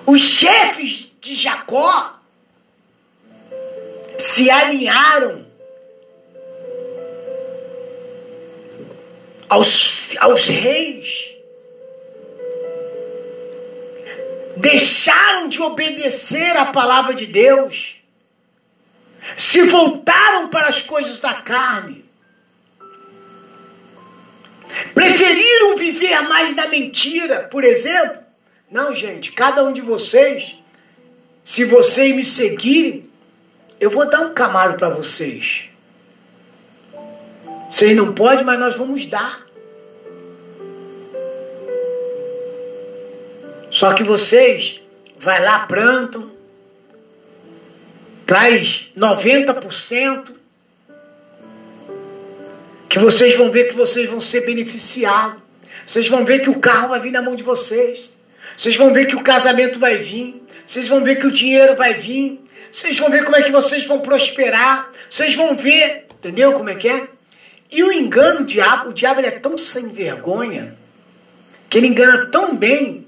os 0.05 0.21
chefes 0.21 1.13
de 1.21 1.35
Jacó, 1.35 2.19
se 4.19 4.49
alinharam 4.49 5.45
aos, 9.49 10.15
aos 10.19 10.47
reis, 10.47 11.35
deixaram 14.57 15.47
de 15.47 15.61
obedecer 15.61 16.55
à 16.57 16.65
palavra 16.67 17.13
de 17.13 17.25
Deus, 17.25 18.01
se 19.37 19.61
voltaram 19.63 20.49
para 20.49 20.67
as 20.67 20.81
coisas 20.81 21.19
da 21.19 21.33
carne, 21.33 22.03
preferiram 24.93 25.77
viver 25.77 26.21
mais 26.23 26.53
da 26.53 26.67
mentira, 26.67 27.47
por 27.49 27.63
exemplo. 27.63 28.22
Não, 28.73 28.91
gente, 28.91 29.31
cada 29.33 29.63
um 29.63 29.71
de 29.71 29.81
vocês, 29.81 30.59
se 31.45 31.63
vocês 31.63 32.15
me 32.15 32.25
seguirem, 32.25 33.07
eu 33.79 33.87
vou 33.87 34.09
dar 34.09 34.21
um 34.21 34.33
camaro 34.33 34.77
para 34.77 34.89
vocês. 34.89 35.69
Vocês 37.69 37.95
não 37.95 38.15
podem, 38.15 38.43
mas 38.43 38.59
nós 38.59 38.75
vamos 38.75 39.05
dar. 39.05 39.45
Só 43.69 43.93
que 43.93 44.03
vocês 44.03 44.81
vai 45.19 45.39
lá, 45.39 45.67
plantam, 45.67 46.31
traz 48.25 48.91
90%, 48.97 50.33
que 52.89 52.97
vocês 52.97 53.37
vão 53.37 53.51
ver 53.51 53.65
que 53.65 53.75
vocês 53.75 54.09
vão 54.09 54.19
ser 54.19 54.47
beneficiados. 54.47 55.43
Vocês 55.85 56.07
vão 56.09 56.25
ver 56.25 56.39
que 56.39 56.49
o 56.49 56.59
carro 56.59 56.89
vai 56.89 56.99
vir 56.99 57.11
na 57.11 57.21
mão 57.21 57.35
de 57.35 57.43
vocês. 57.43 58.12
Vocês 58.57 58.75
vão 58.75 58.93
ver 58.93 59.07
que 59.07 59.15
o 59.15 59.23
casamento 59.23 59.79
vai 59.79 59.97
vir. 59.97 60.41
Vocês 60.65 60.87
vão 60.87 61.03
ver 61.03 61.17
que 61.17 61.27
o 61.27 61.31
dinheiro 61.31 61.75
vai 61.75 61.93
vir. 61.93 62.41
Vocês 62.71 62.97
vão 62.97 63.09
ver 63.09 63.23
como 63.23 63.35
é 63.35 63.43
que 63.43 63.51
vocês 63.51 63.85
vão 63.85 63.99
prosperar. 63.99 64.91
Vocês 65.09 65.35
vão 65.35 65.55
ver, 65.55 66.07
entendeu 66.17 66.53
como 66.53 66.69
é 66.69 66.75
que 66.75 66.87
é? 66.87 67.07
E 67.73 67.83
o 67.83 67.91
engano 67.91 68.39
do 68.39 68.45
diabo, 68.45 68.89
o 68.89 68.93
diabo 68.93 69.21
é 69.21 69.31
tão 69.31 69.57
sem 69.57 69.87
vergonha, 69.87 70.77
que 71.67 71.79
ele 71.79 71.87
engana 71.87 72.27
tão 72.27 72.55
bem, 72.55 73.07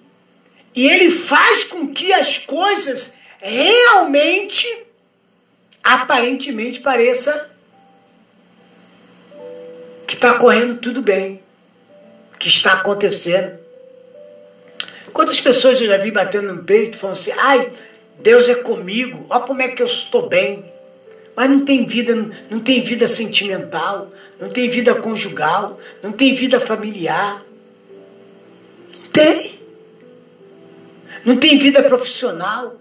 e 0.76 0.88
ele 0.88 1.12
faz 1.12 1.64
com 1.64 1.88
que 1.88 2.12
as 2.12 2.40
coisas 2.40 3.14
realmente, 3.38 4.68
aparentemente, 5.84 6.80
pareça 6.80 7.52
que 10.08 10.16
está 10.16 10.34
correndo 10.34 10.78
tudo 10.78 11.00
bem, 11.00 11.44
que 12.40 12.48
está 12.48 12.74
acontecendo. 12.74 13.65
Quantas 15.16 15.40
pessoas 15.40 15.80
eu 15.80 15.88
já 15.88 15.96
vi 15.96 16.12
batendo 16.12 16.54
no 16.54 16.62
peito 16.62 16.98
falando 16.98 17.16
assim, 17.16 17.32
ai, 17.38 17.72
Deus 18.20 18.50
é 18.50 18.56
comigo, 18.56 19.26
olha 19.30 19.44
como 19.44 19.62
é 19.62 19.70
que 19.70 19.82
eu 19.82 19.86
estou 19.86 20.28
bem. 20.28 20.66
Mas 21.34 21.50
não 21.50 21.64
tem 21.64 21.86
vida, 21.86 22.14
não 22.50 22.60
tem 22.60 22.84
vida 22.84 23.08
sentimental, 23.08 24.12
não 24.38 24.50
tem 24.50 24.70
vida 24.70 24.94
conjugal, 24.94 25.80
não 26.04 26.12
tem 26.12 26.34
vida 26.34 26.60
familiar. 26.60 27.42
Não 29.00 29.10
tem. 29.10 29.58
Não 31.24 31.38
tem 31.38 31.58
vida 31.60 31.82
profissional. 31.82 32.76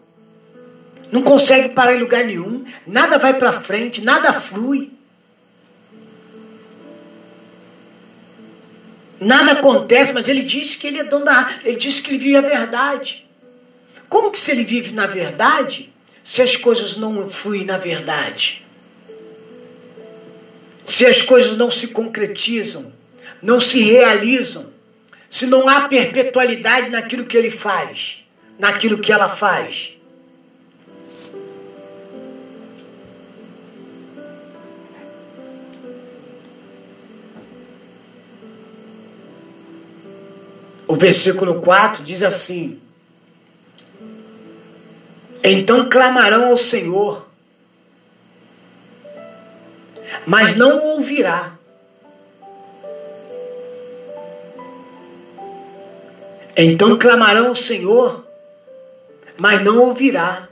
Não 1.12 1.22
consegue 1.22 1.68
parar 1.68 1.94
em 1.94 2.00
lugar 2.00 2.24
nenhum. 2.24 2.64
Nada 2.84 3.16
vai 3.16 3.34
para 3.34 3.52
frente, 3.52 4.04
nada 4.04 4.32
flui. 4.32 4.90
Nada 9.24 9.52
acontece, 9.52 10.12
mas 10.12 10.28
ele 10.28 10.42
diz 10.42 10.76
que 10.76 10.86
ele 10.86 10.98
é 10.98 11.04
dono 11.04 11.24
da. 11.24 11.50
Ele 11.64 11.76
diz 11.76 11.98
que 11.98 12.10
ele 12.10 12.18
vive 12.18 12.36
a 12.36 12.40
verdade. 12.42 13.26
Como 14.08 14.30
que 14.30 14.38
se 14.38 14.50
ele 14.50 14.64
vive 14.64 14.92
na 14.92 15.06
verdade, 15.06 15.92
se 16.22 16.42
as 16.42 16.56
coisas 16.56 16.96
não 16.98 17.28
fluem 17.28 17.64
na 17.64 17.78
verdade? 17.78 18.64
Se 20.84 21.06
as 21.06 21.22
coisas 21.22 21.56
não 21.56 21.70
se 21.70 21.88
concretizam, 21.88 22.92
não 23.40 23.58
se 23.58 23.80
realizam, 23.80 24.70
se 25.30 25.46
não 25.46 25.68
há 25.68 25.88
perpetualidade 25.88 26.90
naquilo 26.90 27.24
que 27.24 27.36
ele 27.36 27.50
faz, 27.50 28.26
naquilo 28.58 28.98
que 28.98 29.10
ela 29.10 29.28
faz. 29.28 29.96
O 40.86 40.94
versículo 40.94 41.60
4 41.60 42.02
diz 42.04 42.22
assim: 42.22 42.80
Então 45.42 45.88
clamarão 45.88 46.50
ao 46.50 46.56
Senhor, 46.56 47.28
mas 50.26 50.54
não 50.54 50.78
o 50.78 50.96
ouvirá. 50.96 51.52
Então 56.56 56.98
clamarão 56.98 57.48
ao 57.48 57.56
Senhor, 57.56 58.24
mas 59.38 59.62
não 59.62 59.78
ouvirá. 59.78 60.48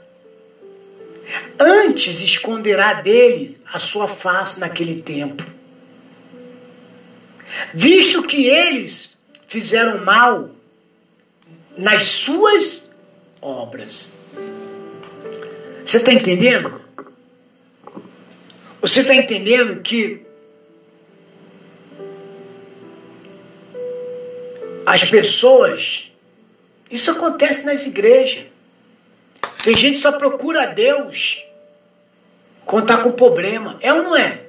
Antes 1.59 2.21
esconderá 2.21 2.93
dele 2.93 3.57
a 3.71 3.79
sua 3.79 4.07
face 4.07 4.59
naquele 4.59 5.01
tempo. 5.01 5.45
Visto 7.73 8.21
que 8.23 8.47
eles 8.47 9.12
fizeram 9.53 10.03
mal 10.03 10.49
nas 11.77 12.05
suas 12.05 12.89
obras. 13.39 14.17
Você 15.85 15.97
está 15.97 16.11
entendendo? 16.11 16.83
Você 18.81 19.01
está 19.01 19.13
entendendo 19.13 19.79
que 19.83 20.25
as 24.87 25.05
pessoas, 25.05 26.11
isso 26.89 27.11
acontece 27.11 27.63
nas 27.63 27.85
igrejas. 27.85 28.45
Tem 29.63 29.75
gente 29.75 29.97
que 29.97 30.01
só 30.01 30.13
procura 30.13 30.63
a 30.63 30.65
Deus 30.65 31.45
quando 32.65 32.85
está 32.91 33.03
com 33.03 33.11
problema. 33.11 33.77
É 33.81 33.93
ou 33.93 34.01
não 34.01 34.17
é? 34.17 34.42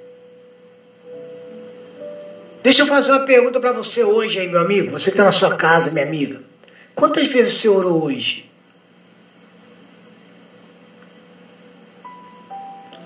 Deixa 2.65 2.81
eu 2.81 2.87
fazer 2.87 3.13
uma 3.13 3.27
pergunta 3.27 3.61
para 3.61 3.73
você 3.73 4.03
hoje, 4.03 4.41
aí, 4.41 4.49
meu 4.49 4.59
amigo. 4.59 4.91
Você 4.93 5.11
que 5.11 5.17
está 5.17 5.25
na 5.25 5.31
sua 5.31 5.55
casa, 5.55 5.91
minha 5.91 6.07
amiga. 6.07 6.41
Quantas 6.95 7.29
vezes 7.29 7.57
você 7.57 7.69
orou 7.69 8.03
hoje? 8.03 8.51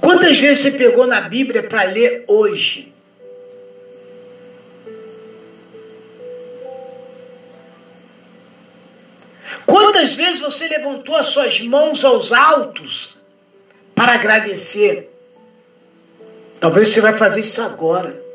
Quantas 0.00 0.38
vezes 0.38 0.60
você 0.60 0.70
pegou 0.70 1.08
na 1.08 1.22
Bíblia 1.22 1.64
para 1.64 1.82
ler 1.82 2.24
hoje? 2.28 2.94
Quantas 9.66 10.14
vezes 10.14 10.40
você 10.40 10.68
levantou 10.68 11.16
as 11.16 11.26
suas 11.26 11.60
mãos 11.62 12.04
aos 12.04 12.32
altos 12.32 13.18
para 13.92 14.12
agradecer? 14.12 15.10
Talvez 16.60 16.90
você 16.90 17.00
vai 17.00 17.12
fazer 17.12 17.40
isso 17.40 17.60
agora. 17.60 18.27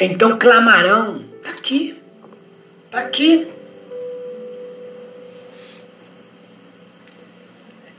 Então 0.00 0.38
clamarão. 0.38 1.24
Está 1.36 1.50
aqui. 1.50 2.02
Está 2.86 3.00
aqui. 3.00 3.46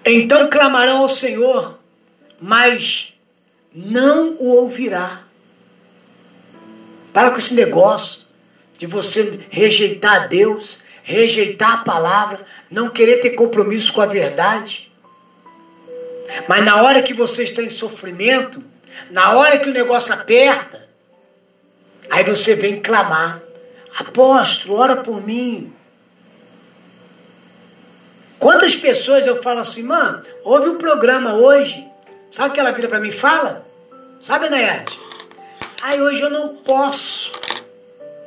Então 0.04 0.50
clamarão 0.50 0.98
ao 0.98 1.10
Senhor, 1.10 1.78
mas 2.40 3.16
não 3.72 4.36
o 4.40 4.48
ouvirá. 4.48 5.22
Para 7.14 7.30
com 7.30 7.38
esse 7.38 7.54
negócio 7.54 8.26
de 8.80 8.88
você 8.88 9.42
rejeitar 9.52 10.28
Deus, 10.28 10.80
rejeitar 11.04 11.74
a 11.74 11.84
palavra, 11.84 12.44
não 12.70 12.90
querer 12.90 13.18
ter 13.18 13.32
compromisso 13.32 13.94
com 13.94 14.02
a 14.02 14.08
verdade. 14.08 14.92
Mas 16.48 16.66
na 16.66 16.82
hora 16.82 17.04
que 17.04 17.14
você 17.14 17.44
está 17.44 17.62
em 17.62 17.70
sofrimento, 17.70 18.64
na 19.12 19.34
hora 19.34 19.60
que 19.60 19.70
o 19.70 19.74
negócio 19.74 20.14
aperta, 20.14 20.81
Aí 22.12 22.26
você 22.26 22.56
vem 22.56 22.82
clamar: 22.82 23.42
Apóstolo, 23.98 24.78
ora 24.78 24.98
por 24.98 25.26
mim. 25.26 25.74
Quantas 28.38 28.76
pessoas 28.76 29.26
eu 29.26 29.42
falo 29.42 29.60
assim, 29.60 29.84
mano, 29.84 30.24
houve 30.44 30.70
um 30.70 30.78
programa 30.78 31.34
hoje. 31.36 31.88
Sabe 32.30 32.50
o 32.50 32.54
que 32.54 32.60
ela 32.60 32.72
vira 32.72 32.88
para 32.88 33.00
mim 33.00 33.12
fala? 33.12 33.66
Sabe, 34.20 34.50
Nayade? 34.50 35.00
Ai, 35.82 36.02
hoje 36.02 36.22
eu 36.22 36.30
não 36.30 36.56
posso. 36.56 37.32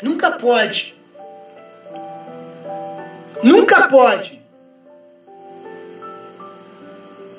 Nunca 0.02 0.30
pode. 0.30 0.94
Nunca 3.42 3.88
pode. 3.88 4.40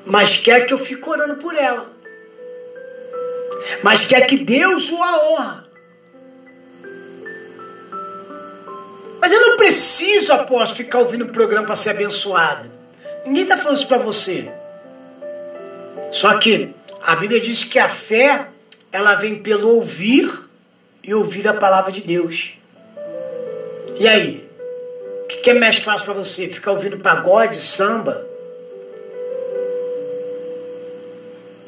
Mas 0.06 0.38
quer 0.38 0.66
que 0.66 0.74
eu 0.74 0.78
fique 0.78 1.10
orando 1.10 1.38
por 1.38 1.56
ela. 1.56 1.90
Mas 3.82 4.06
quer 4.06 4.22
que 4.28 4.38
Deus 4.38 4.92
o 4.92 5.02
a 5.02 5.30
honra. 5.30 5.65
Não 9.56 9.58
preciso, 9.58 10.34
após 10.34 10.72
ficar 10.72 11.00
ouvindo 11.00 11.24
o 11.24 11.30
programa 11.30 11.66
para 11.66 11.76
ser 11.76 11.92
abençoado. 11.92 12.70
Ninguém 13.26 13.44
está 13.44 13.58
falando 13.58 13.78
isso 13.78 13.88
para 13.88 13.98
você. 13.98 14.52
Só 16.12 16.38
que 16.38 16.74
a 17.02 17.16
Bíblia 17.16 17.40
diz 17.40 17.64
que 17.64 17.80
a 17.80 17.88
fé, 17.88 18.48
ela 18.92 19.16
vem 19.16 19.36
pelo 19.36 19.70
ouvir 19.70 20.30
e 21.02 21.14
ouvir 21.14 21.48
a 21.48 21.54
palavra 21.54 21.92
de 21.92 22.02
Deus. 22.02 22.58
E 23.98 24.08
aí? 24.08 24.46
O 25.24 25.28
que, 25.28 25.38
que 25.38 25.50
é 25.50 25.54
mais 25.54 25.78
fácil 25.78 26.06
para 26.06 26.14
você? 26.14 26.48
Ficar 26.50 26.72
ouvindo 26.72 27.00
pagode, 27.00 27.62
samba? 27.62 28.28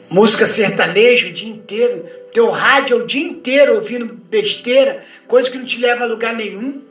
Música 0.10 0.45
sertaneja 0.45 1.28
o 1.28 1.34
dia 1.34 1.50
inteiro? 1.50 2.06
Teu 2.34 2.50
rádio 2.50 3.00
é 3.00 3.02
o 3.02 3.06
dia 3.06 3.26
inteiro 3.26 3.76
ouvindo 3.76 4.13
besteira, 4.13 5.04
coisa 5.28 5.50
que 5.50 5.58
não 5.58 5.65
te 5.65 5.80
leva 5.80 6.04
a 6.04 6.08
lugar 6.08 6.34
nenhum? 6.34 6.87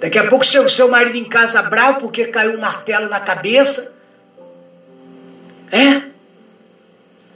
Daqui 0.00 0.18
a 0.18 0.26
pouco 0.26 0.44
chega 0.44 0.64
o 0.64 0.68
seu 0.68 0.88
marido 0.88 1.16
em 1.16 1.24
casa 1.24 1.62
bravo 1.62 2.00
porque 2.00 2.26
caiu 2.26 2.52
um 2.52 2.60
martelo 2.60 3.08
na 3.08 3.20
cabeça. 3.20 3.92
É? 5.72 6.02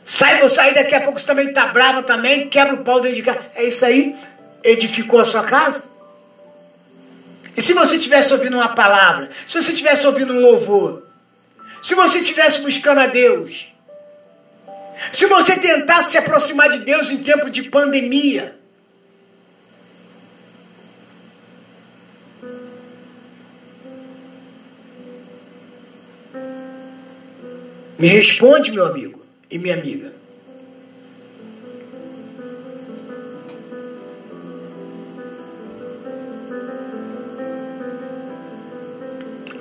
Sai 0.05 0.41
você 0.41 0.61
aí, 0.61 0.75
daqui 0.75 0.95
a 0.95 1.01
pouco 1.01 1.19
você 1.19 1.27
também 1.27 1.49
está 1.49 1.67
brava 1.67 2.03
também, 2.03 2.49
quebra 2.49 2.75
o 2.75 2.85
pau 2.85 3.01
dentro 3.01 3.17
de 3.17 3.23
casa. 3.23 3.41
É 3.55 3.65
isso 3.65 3.85
aí? 3.85 4.17
Edificou 4.63 5.21
a 5.21 5.25
sua 5.25 5.45
casa? 5.45 5.91
E 7.57 7.63
se 7.63 7.73
você 7.73 7.97
estivesse 7.97 8.33
ouvindo 8.33 8.55
uma 8.55 8.75
palavra? 8.75 9.31
Se 9.47 9.61
você 9.61 9.73
estivesse 9.73 10.07
ouvindo 10.07 10.33
um 10.33 10.41
louvor? 10.41 11.05
Se 11.81 11.95
você 11.95 12.19
estivesse 12.19 12.61
buscando 12.61 13.01
a 13.01 13.07
Deus? 13.07 13.69
Se 15.13 15.27
você 15.27 15.57
tentasse 15.57 16.11
se 16.11 16.19
aproximar 16.19 16.69
de 16.69 16.81
Deus 16.81 17.11
em 17.11 17.19
tempo 17.19 17.49
de 17.49 17.65
pandemia? 17.65 18.60
Me 28.01 28.09
responde, 28.09 28.73
meu 28.73 28.87
amigo 28.87 29.23
e 29.51 29.59
minha 29.59 29.75
amiga. 29.75 30.11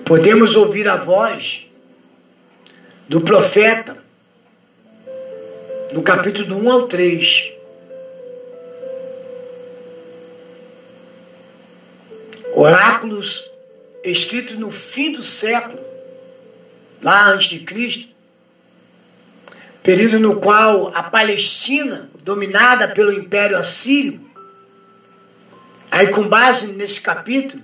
Podemos 0.05 0.55
ouvir 0.55 0.87
a 0.87 0.95
voz 0.95 1.69
do 3.09 3.19
profeta 3.19 3.97
no 5.91 6.01
capítulo 6.01 6.63
1 6.63 6.71
ao 6.71 6.87
3. 6.87 7.53
oráculos 12.53 13.49
escritos 14.03 14.55
no 14.55 14.69
fim 14.69 15.11
do 15.11 15.23
século, 15.23 15.79
lá 17.01 17.29
antes 17.29 17.47
de 17.49 17.59
Cristo, 17.59 18.18
período 19.89 20.19
no 20.19 20.39
qual 20.39 20.91
a 20.93 21.01
Palestina, 21.01 22.11
dominada 22.23 22.89
pelo 22.89 23.11
Império 23.11 23.57
Assírio, 23.57 24.21
aí 25.89 26.09
com 26.09 26.29
base 26.29 26.73
nesse 26.73 27.01
capítulo, 27.01 27.63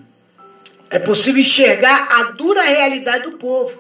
é 0.89 0.97
possível 0.97 1.39
enxergar 1.39 2.07
a 2.19 2.23
dura 2.31 2.63
realidade 2.63 3.25
do 3.29 3.37
povo, 3.37 3.79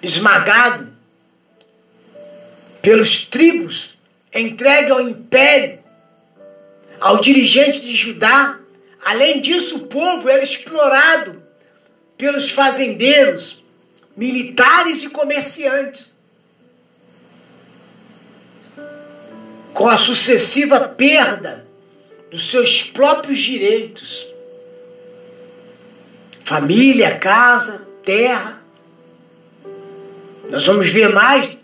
esmagado 0.00 0.92
pelos 2.80 3.26
tribos, 3.26 3.98
entregue 4.32 4.92
ao 4.92 5.00
império, 5.00 5.80
ao 7.00 7.20
dirigente 7.20 7.80
de 7.80 7.96
Judá. 7.96 8.60
Além 9.04 9.40
disso, 9.40 9.78
o 9.78 9.86
povo 9.88 10.28
era 10.28 10.40
explorado 10.40 11.42
pelos 12.16 12.48
fazendeiros, 12.48 13.64
militares 14.16 15.02
e 15.02 15.10
comerciantes. 15.10 16.11
Com 19.74 19.88
a 19.88 19.96
sucessiva 19.96 20.80
perda 20.80 21.66
dos 22.30 22.50
seus 22.50 22.82
próprios 22.82 23.38
direitos 23.38 24.32
família, 26.52 27.16
casa, 27.18 27.86
terra. 28.04 28.62
Nós 30.50 30.66
vamos 30.66 30.88
ver 30.90 31.08
mais. 31.08 31.58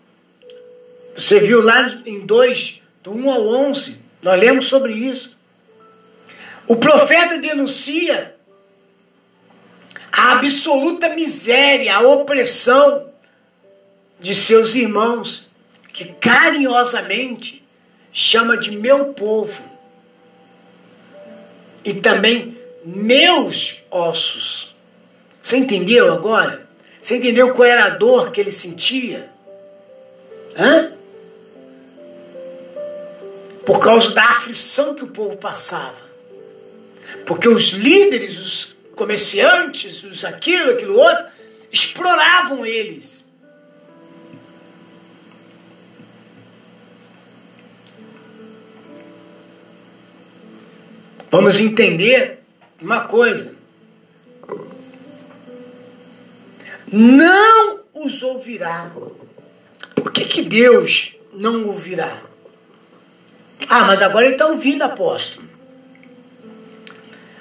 Você 1.15 1.41
viu 1.41 1.61
lá 1.61 1.87
em 2.07 2.21
2, 2.21 2.83
do 3.03 3.13
1 3.13 3.31
ao 3.31 3.47
11, 3.69 3.99
nós 4.23 4.41
lemos 4.41 4.67
sobre 4.67 4.93
isso. 4.93 5.37
O 6.67 6.77
profeta 6.77 7.39
denuncia 7.39 8.35
a 10.13 10.33
absoluta 10.39 11.11
miséria, 11.11 11.97
a 11.97 12.01
opressão 12.01 13.11
de 14.19 14.35
seus 14.35 14.75
irmãos, 14.75 15.51
que 15.93 16.07
carinhosamente 16.15 17.67
chama 18.13 18.57
de 18.57 18.77
meu 18.77 19.13
povo. 19.15 19.63
E 21.85 21.95
também 21.95 22.59
meus 22.85 23.83
ossos. 23.91 24.75
Você 25.41 25.57
entendeu 25.59 26.13
agora? 26.13 26.67
Você 27.01 27.17
entendeu 27.17 27.53
qual 27.55 27.69
era 27.69 27.85
a 27.85 27.91
dor 27.91 28.31
que 28.33 28.41
ele 28.41 28.51
sentia? 28.51 29.31
Hã? 30.57 30.93
Por 33.65 33.81
causa 33.81 34.15
da 34.15 34.25
aflição 34.25 34.95
que 34.95 35.05
o 35.05 35.09
povo 35.09 35.37
passava. 35.37 36.09
Porque 37.27 37.49
os 37.49 37.71
líderes, 37.71 38.39
os 38.39 38.77
comerciantes, 38.95 40.03
os 40.05 40.25
aquilo, 40.25 40.73
aquilo 40.73 40.99
outro, 40.99 41.25
exploravam 41.71 42.67
eles. 42.67 43.25
Vamos 51.31 51.61
entender 51.61 52.39
uma 52.81 53.03
coisa. 53.03 53.55
Não 56.91 57.81
os 57.95 58.23
ouvirá. 58.23 58.91
Por 59.95 60.11
que, 60.11 60.25
que 60.25 60.43
Deus 60.43 61.17
não 61.33 61.67
ouvirá? 61.67 62.23
Ah, 63.69 63.85
mas 63.85 64.01
agora 64.01 64.25
ele 64.25 64.35
está 64.35 64.47
ouvindo, 64.47 64.83
apóstolo. 64.83 65.47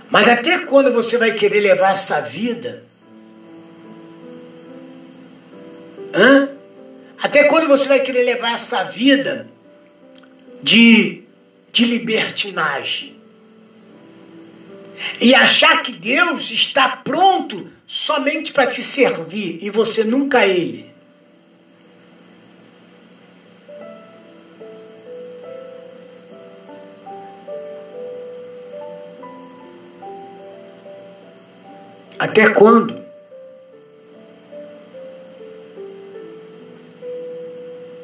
Mas 0.10 0.28
até 0.28 0.60
quando 0.60 0.91
você 0.91 1.17
vai 1.17 1.32
querer 1.32 1.62
levar 1.62 1.91
essa 1.91 2.19
vida? 2.19 2.84
Hã? 6.13 6.50
Até 7.21 7.45
quando 7.45 7.67
você 7.67 7.88
vai 7.88 8.00
querer 8.02 8.23
levar 8.23 8.54
essa 8.54 8.84
vida 8.84 9.47
de, 10.62 11.23
de 11.71 11.86
libertinagem? 11.86 13.16
E 15.19 15.33
achar 15.33 15.81
que 15.81 15.91
Deus 15.91 16.51
está 16.51 16.89
pronto 16.89 17.67
somente 17.85 18.51
para 18.51 18.67
te 18.67 18.81
servir 18.81 19.59
e 19.61 19.69
você 19.69 20.03
nunca 20.03 20.45
Ele. 20.45 20.93
Até 32.19 32.49
quando? 32.49 33.05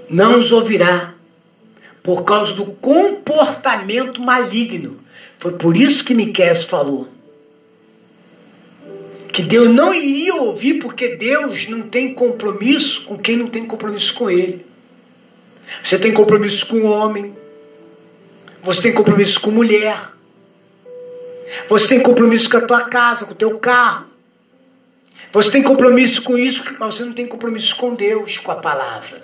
Não 0.09 0.37
os 0.37 0.51
ouvirá 0.51 1.15
por 2.03 2.23
causa 2.23 2.53
do 2.53 2.65
comportamento 2.65 4.21
maligno 4.21 5.02
foi 5.43 5.51
por 5.51 5.75
isso 5.75 6.06
que 6.06 6.13
Miquel 6.13 6.56
falou. 6.56 7.10
Que 9.27 9.41
Deus 9.41 9.67
não 9.67 9.93
iria 9.93 10.34
ouvir 10.36 10.75
porque 10.75 11.17
Deus 11.17 11.67
não 11.67 11.82
tem 11.82 12.13
compromisso 12.13 13.03
com 13.03 13.17
quem 13.17 13.36
não 13.36 13.47
tem 13.47 13.65
compromisso 13.65 14.13
com 14.13 14.29
Ele. 14.29 14.65
Você 15.84 15.99
tem 15.99 16.13
compromisso 16.13 16.65
com 16.65 16.77
o 16.77 16.86
homem. 16.86 17.36
Você 18.63 18.84
tem 18.84 18.93
compromisso 18.93 19.41
com 19.41 19.51
mulher. 19.51 20.13
Você 21.67 21.89
tem 21.89 21.99
compromisso 22.01 22.49
com 22.49 22.56
a 22.56 22.62
tua 22.62 22.84
casa, 22.84 23.25
com 23.25 23.34
o 23.34 23.36
teu 23.36 23.60
carro. 23.60 24.06
Você 25.34 25.51
tem 25.51 25.62
compromisso 25.62 26.21
com 26.21 26.38
isso, 26.38 26.63
mas 26.79 26.95
você 26.95 27.03
não 27.03 27.12
tem 27.12 27.25
compromisso 27.25 27.75
com 27.75 27.93
Deus, 27.93 28.38
com 28.38 28.49
a 28.49 28.56
palavra. 28.56 29.21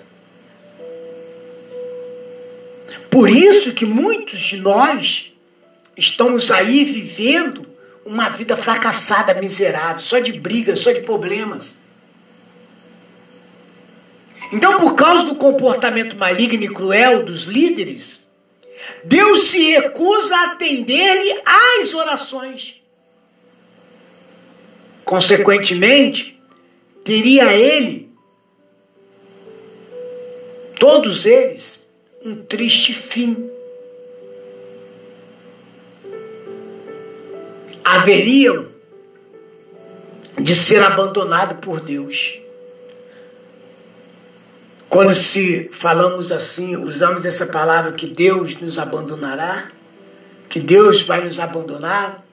Por 3.10 3.30
isso 3.30 3.72
que 3.72 3.86
muitos 3.86 4.38
de 4.38 4.58
nós 4.58 5.29
Estamos 5.96 6.50
aí 6.50 6.84
vivendo 6.84 7.66
uma 8.04 8.28
vida 8.28 8.56
fracassada, 8.56 9.34
miserável, 9.34 10.00
só 10.00 10.18
de 10.18 10.32
brigas, 10.32 10.80
só 10.80 10.92
de 10.92 11.00
problemas. 11.00 11.76
Então, 14.52 14.78
por 14.78 14.94
causa 14.94 15.24
do 15.26 15.36
comportamento 15.36 16.16
maligno 16.16 16.64
e 16.64 16.68
cruel 16.68 17.24
dos 17.24 17.44
líderes, 17.44 18.28
Deus 19.04 19.44
se 19.44 19.58
recusa 19.72 20.34
a 20.34 20.44
atender-lhe 20.52 21.42
às 21.44 21.94
orações. 21.94 22.82
Consequentemente, 25.04 26.40
teria 27.04 27.52
ele, 27.52 28.10
todos 30.78 31.26
eles, 31.26 31.86
um 32.24 32.36
triste 32.36 32.92
fim. 32.92 33.50
Haveriam 37.90 38.68
de 40.38 40.54
ser 40.54 40.82
abandonados 40.82 41.58
por 41.58 41.80
Deus. 41.80 42.40
Quando 44.88 45.12
se 45.12 45.68
falamos 45.72 46.30
assim, 46.30 46.76
usamos 46.76 47.24
essa 47.24 47.46
palavra 47.46 47.92
que 47.92 48.06
Deus 48.06 48.56
nos 48.60 48.78
abandonará, 48.78 49.70
que 50.48 50.60
Deus 50.60 51.02
vai 51.02 51.24
nos 51.24 51.38
abandonar, 51.40 52.24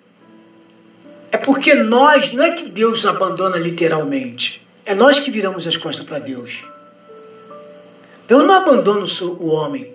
é 1.32 1.38
porque 1.38 1.74
nós, 1.74 2.32
não 2.32 2.44
é 2.44 2.52
que 2.52 2.70
Deus 2.70 3.06
abandona 3.06 3.58
literalmente, 3.58 4.66
é 4.86 4.96
nós 4.96 5.20
que 5.20 5.32
viramos 5.32 5.68
as 5.68 5.78
costas 5.78 6.06
para 6.06 6.20
Deus. 6.20 6.64
Deus 8.28 8.44
não 8.44 8.54
abandona 8.54 9.06
o 9.22 9.48
homem. 9.48 9.94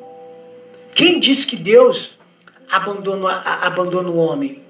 Quem 0.94 1.20
disse 1.20 1.46
que 1.46 1.56
Deus 1.56 2.18
abandona, 2.70 3.42
abandona 3.62 4.08
o 4.08 4.16
homem? 4.16 4.61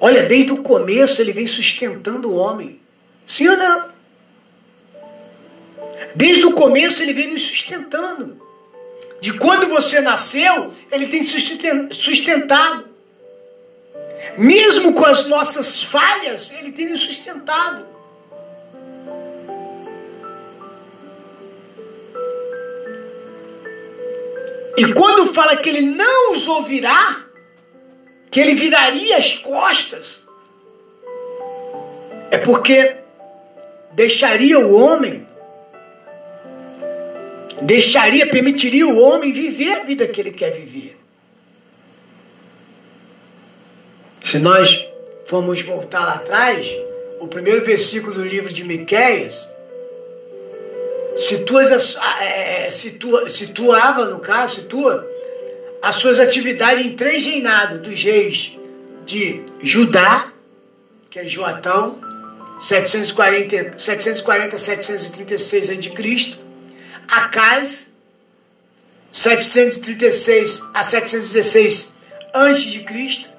Olha, 0.00 0.24
desde 0.24 0.52
o 0.52 0.62
começo 0.62 1.20
ele 1.20 1.32
vem 1.32 1.46
sustentando 1.46 2.30
o 2.30 2.36
homem. 2.36 2.80
Sim 3.26 3.48
ou 3.48 3.56
não? 3.56 3.88
Desde 6.14 6.46
o 6.46 6.52
começo 6.52 7.02
ele 7.02 7.12
vem 7.12 7.30
nos 7.30 7.42
sustentando. 7.42 8.40
De 9.20 9.32
quando 9.32 9.68
você 9.68 10.00
nasceu, 10.00 10.72
ele 10.92 11.08
tem 11.08 11.22
sustentado. 11.24 12.88
Mesmo 14.36 14.92
com 14.92 15.04
as 15.04 15.26
nossas 15.26 15.82
falhas, 15.82 16.52
ele 16.52 16.70
tem 16.70 16.88
nos 16.88 17.00
sustentado. 17.00 17.84
E 24.76 24.92
quando 24.94 25.34
fala 25.34 25.56
que 25.56 25.68
ele 25.68 25.80
não 25.80 26.32
os 26.32 26.46
ouvirá, 26.46 27.27
que 28.30 28.40
ele 28.40 28.54
viraria 28.54 29.16
as 29.16 29.34
costas, 29.34 30.26
é 32.30 32.38
porque 32.38 32.96
deixaria 33.92 34.58
o 34.58 34.74
homem, 34.74 35.26
deixaria, 37.62 38.26
permitiria 38.26 38.86
o 38.86 38.98
homem 38.98 39.32
viver 39.32 39.72
a 39.72 39.84
vida 39.84 40.06
que 40.06 40.20
ele 40.20 40.32
quer 40.32 40.52
viver. 40.52 40.98
Se 44.22 44.38
nós 44.38 44.86
formos 45.26 45.62
voltar 45.62 46.04
lá 46.04 46.14
atrás, 46.14 46.70
o 47.18 47.26
primeiro 47.26 47.64
versículo 47.64 48.14
do 48.14 48.24
livro 48.24 48.52
de 48.52 48.62
Miqueias 48.62 49.48
situa, 51.16 51.62
é, 52.20 52.70
situa, 52.70 53.28
situava, 53.28 54.04
no 54.06 54.20
caso, 54.20 54.60
situa 54.60 55.17
as 55.82 55.96
suas 55.96 56.18
atividades 56.18 56.84
em 56.84 56.94
três 56.94 57.24
reinados 57.24 57.80
dos 57.80 58.02
reis 58.02 58.58
de 59.06 59.42
Judá, 59.60 60.32
que 61.10 61.18
é 61.18 61.26
Joatão, 61.26 61.98
740, 62.60 63.78
740 63.78 64.58
736 64.58 65.70
a.C., 65.70 66.38
Acais, 67.08 67.92
736 69.10 70.62
a 70.74 70.82
716 70.82 71.94
a.C., 72.34 73.38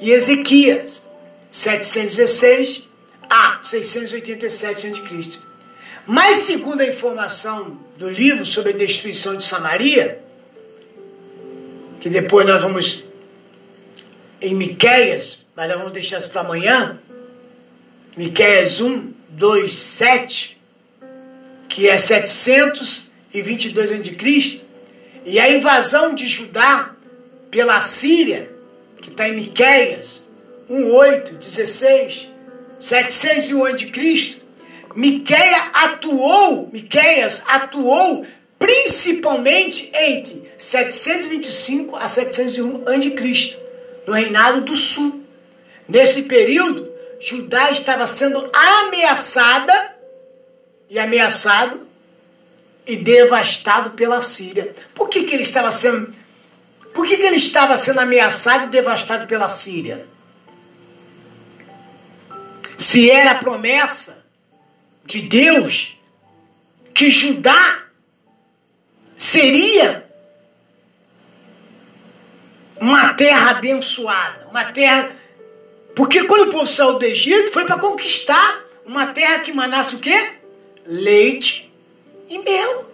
e 0.00 0.12
Ezequias, 0.12 1.08
716 1.50 2.88
a 3.28 3.58
687 3.62 4.86
a.C. 4.86 5.38
Mas, 6.06 6.38
segundo 6.38 6.80
a 6.80 6.86
informação 6.86 7.78
do 7.96 8.08
livro 8.08 8.44
sobre 8.44 8.72
a 8.72 8.76
destruição 8.76 9.36
de 9.36 9.44
Samaria, 9.44 10.20
que 12.00 12.08
depois 12.08 12.46
nós 12.46 12.62
vamos 12.62 13.04
em 14.40 14.54
Miqueias, 14.54 15.44
mas 15.54 15.68
nós 15.68 15.76
vamos 15.76 15.92
deixar 15.92 16.18
isso 16.18 16.30
para 16.30 16.40
amanhã, 16.40 16.98
Miqueias 18.16 18.80
1, 18.80 19.12
2, 19.28 19.70
7, 19.70 20.60
que 21.68 21.88
é 21.88 21.98
722 21.98 23.92
a.C., 23.92 24.64
e 25.26 25.38
a 25.38 25.50
invasão 25.52 26.14
de 26.14 26.26
Judá 26.26 26.96
pela 27.50 27.80
Síria, 27.82 28.50
que 29.02 29.10
está 29.10 29.28
em 29.28 29.34
Miqueias 29.34 30.26
1, 30.68 30.92
8, 30.92 31.34
16, 31.34 32.30
701 32.78 33.64
a.C., 33.66 34.40
Miqueia 34.94 35.70
atuou, 35.72 36.68
Miqueias 36.72 37.44
atuou 37.46 38.26
principalmente 38.60 39.90
entre 39.94 40.52
725 40.58 41.96
a 41.96 42.06
701 42.06 42.84
a.C., 42.86 43.58
no 44.06 44.12
reinado 44.12 44.60
do 44.60 44.76
sul. 44.76 45.24
Nesse 45.88 46.24
período, 46.24 46.92
Judá 47.18 47.70
estava 47.70 48.06
sendo 48.06 48.50
ameaçada 48.52 49.96
e 50.90 50.98
ameaçado 50.98 51.88
e 52.86 52.96
devastado 52.96 53.90
pela 53.92 54.20
Síria. 54.20 54.74
Por 54.94 55.08
que, 55.08 55.24
que 55.24 55.34
ele 55.34 55.42
estava 55.42 55.72
sendo 55.72 56.14
Por 56.92 57.06
que, 57.06 57.16
que 57.16 57.22
ele 57.22 57.36
estava 57.36 57.78
sendo 57.78 58.00
ameaçado 58.00 58.66
e 58.66 58.68
devastado 58.68 59.26
pela 59.26 59.48
Síria? 59.48 60.06
Se 62.76 63.10
era 63.10 63.32
a 63.32 63.38
promessa 63.38 64.22
de 65.04 65.22
Deus 65.22 65.98
que 66.92 67.10
Judá 67.10 67.89
seria 69.20 70.08
uma 72.80 73.12
terra 73.12 73.50
abençoada, 73.50 74.46
uma 74.48 74.64
terra. 74.72 75.14
Porque 75.94 76.24
quando 76.24 76.48
o 76.48 76.50
povo 76.50 76.66
saiu 76.66 76.98
do 76.98 77.04
Egito 77.04 77.52
foi 77.52 77.66
para 77.66 77.78
conquistar 77.78 78.64
uma 78.86 79.08
terra 79.08 79.40
que 79.40 79.52
manasse 79.52 79.94
o 79.94 79.98
quê? 79.98 80.32
Leite 80.86 81.70
e 82.30 82.38
mel. 82.38 82.90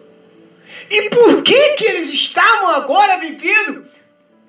E 0.91 1.11
por 1.11 1.45
que 1.45 1.75
que 1.75 1.85
eles 1.85 2.09
estavam 2.09 2.71
agora 2.71 3.19
vivendo 3.19 3.87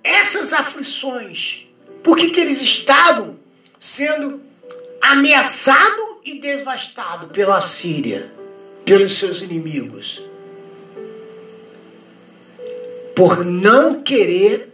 essas 0.03 0.53
aflições? 0.53 1.67
Por 2.03 2.17
que 2.17 2.31
que 2.31 2.39
eles 2.39 2.59
estavam 2.59 3.37
sendo 3.79 4.41
ameaçados 4.99 6.17
e 6.25 6.39
devastados 6.39 7.31
pela 7.31 7.61
Síria, 7.61 8.31
pelos 8.83 9.19
seus 9.19 9.43
inimigos? 9.43 10.26
Por 13.17 13.43
não 13.43 14.03
querer 14.03 14.71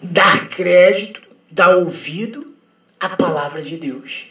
dar 0.00 0.48
crédito, 0.48 1.20
dar 1.50 1.76
ouvido 1.76 2.56
à 2.98 3.10
palavra 3.10 3.60
de 3.60 3.76
Deus. 3.76 4.28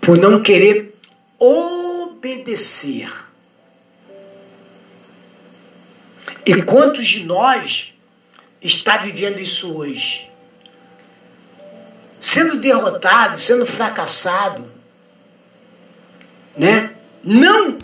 Por 0.00 0.16
não 0.16 0.42
querer 0.42 0.94
obedecer. 1.38 3.12
E 6.46 6.62
quantos 6.62 7.04
de 7.04 7.24
nós 7.24 7.92
está 8.62 8.96
vivendo 8.96 9.38
isso 9.38 9.76
hoje? 9.76 10.30
Sendo 12.18 12.56
derrotado, 12.56 13.36
sendo 13.36 13.66
fracassado, 13.66 14.72
né? 16.56 16.96
Não 17.22 17.83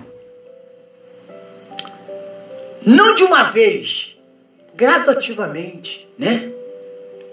não 2.85 3.14
de 3.14 3.23
uma 3.23 3.45
vez, 3.45 4.16
gradativamente, 4.75 6.09
né? 6.19 6.51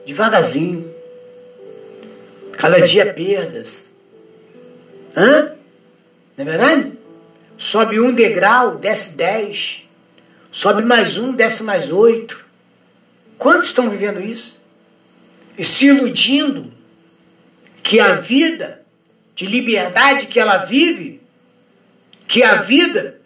Devagarzinho. 0.06 0.94
Cada 2.54 2.82
dia 2.82 3.14
perdas. 3.14 3.94
Hã? 5.16 5.56
Não 6.38 6.46
é 6.46 6.50
verdade? 6.50 6.94
Sobe 7.58 8.00
um 8.00 8.14
degrau, 8.14 8.78
desce 8.78 9.16
dez. 9.16 9.88
Sobe 10.52 10.84
mais 10.84 11.18
um, 11.18 11.34
desce 11.34 11.64
mais 11.64 11.92
oito. 11.92 12.46
Quantos 13.38 13.68
estão 13.68 13.90
vivendo 13.90 14.20
isso? 14.22 14.64
E 15.58 15.64
se 15.64 15.88
iludindo 15.88 16.72
que 17.82 18.00
a 18.00 18.16
vida 18.16 18.84
de 19.36 19.46
liberdade 19.46 20.28
que 20.28 20.40
ela 20.40 20.58
vive, 20.58 21.22
que 22.28 22.44
a 22.44 22.56
vida 22.56 23.17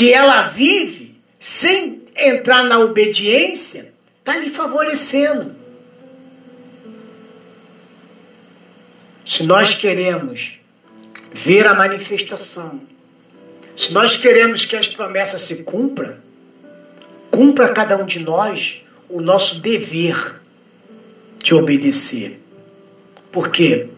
que 0.00 0.14
ela 0.14 0.44
vive 0.44 1.14
sem 1.38 2.00
entrar 2.16 2.64
na 2.64 2.78
obediência, 2.78 3.92
está 4.18 4.34
lhe 4.34 4.48
favorecendo. 4.48 5.54
Se 9.26 9.42
nós 9.42 9.74
queremos 9.74 10.58
ver 11.30 11.66
a 11.66 11.74
manifestação, 11.74 12.80
se 13.76 13.92
nós 13.92 14.16
queremos 14.16 14.64
que 14.64 14.74
as 14.74 14.88
promessas 14.88 15.42
se 15.42 15.64
cumpram, 15.64 16.16
cumpra 17.30 17.68
cada 17.68 17.98
um 17.98 18.06
de 18.06 18.20
nós 18.20 18.82
o 19.06 19.20
nosso 19.20 19.60
dever 19.60 20.40
de 21.42 21.54
obedecer. 21.54 22.40
Porque 23.30 23.88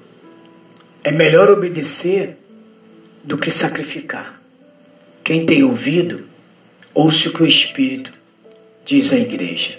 é 1.05 1.13
melhor 1.13 1.49
obedecer 1.49 2.39
do 3.23 3.39
que 3.39 3.53
sacrificar. 3.53 4.42
Quem 5.25 5.47
tem 5.47 5.63
ouvido, 5.63 6.25
ouça 6.93 7.29
o 7.29 7.33
que 7.33 7.45
o 7.45 7.47
Espírito 7.47 8.13
diz 8.85 9.13
à 9.13 9.17
igreja. 9.17 9.79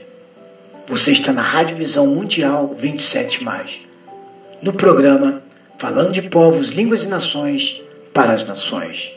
Você 0.88 1.12
está 1.12 1.34
na 1.34 1.42
Rádio 1.42 1.76
Visão 1.76 2.08
Mundial 2.08 2.74
27, 2.74 3.46
no 4.62 4.72
programa 4.72 5.44
Falando 5.78 6.14
de 6.14 6.22
Povos, 6.22 6.70
Línguas 6.70 7.04
e 7.04 7.10
Nações 7.10 7.84
para 8.14 8.32
as 8.32 8.46
Nações. 8.46 9.12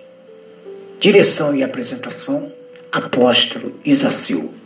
Direção 0.98 1.54
e 1.54 1.62
apresentação: 1.62 2.52
Apóstolo 2.90 3.78
Isa 3.84 4.10
Silva. 4.10 4.65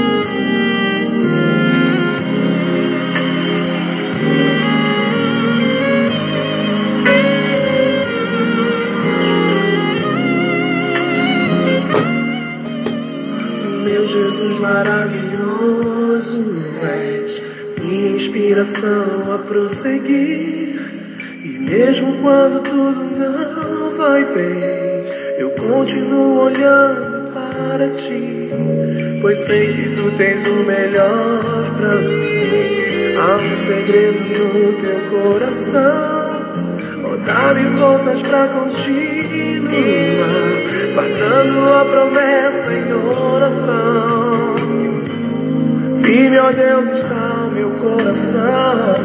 Maravilhoso, 14.61 16.55
és 16.83 17.41
minha 17.81 18.11
inspiração 18.15 19.33
a 19.33 19.39
prosseguir. 19.39 20.79
E 21.43 21.57
mesmo 21.59 22.17
quando 22.21 22.61
tudo 22.61 23.01
não 23.17 23.97
vai 23.97 24.23
bem, 24.25 25.05
eu 25.39 25.49
continuo 25.51 26.45
olhando 26.45 27.33
para 27.33 27.89
ti. 27.89 28.49
pois 29.21 29.37
sei 29.39 29.73
que 29.73 29.95
tu 29.95 30.11
tens 30.17 30.47
o 30.47 30.63
melhor 30.63 31.41
pra 31.77 31.95
mim. 31.95 32.51
Há 33.17 33.37
um 33.37 33.55
segredo 33.55 34.19
no 34.19 34.73
teu 34.73 34.99
coração, 35.09 36.41
oh, 37.05 37.17
dá-me 37.17 37.77
forças 37.77 38.21
pra 38.21 38.47
continuar, 38.47 38.81
guardando 40.93 41.73
a 41.73 41.85
promessa 41.85 42.73
em 42.73 42.93
oração. 42.93 44.30
Firme, 46.11 46.39
ó 46.39 46.51
Deus, 46.51 46.89
está 46.89 47.47
o 47.47 47.51
meu 47.51 47.71
coração. 47.71 48.95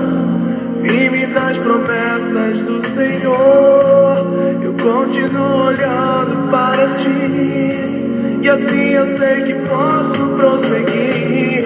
Firme 0.83 1.27
nas 1.29 1.57
promessas 1.57 2.65
do 2.65 2.85
Senhor, 2.85 4.27
eu 4.61 4.75
continuo 4.75 5.67
olhando 5.67 6.51
para 6.51 6.89
ti, 6.97 8.43
e 8.43 8.49
assim 8.49 8.89
eu 8.89 9.07
sei 9.19 9.41
que 9.43 9.55
posso 9.69 10.19
prosseguir. 10.37 11.65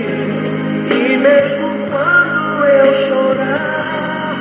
E 0.91 1.17
mesmo 1.17 1.69
quando 1.89 2.65
eu 2.67 2.95
chorar, 3.09 4.37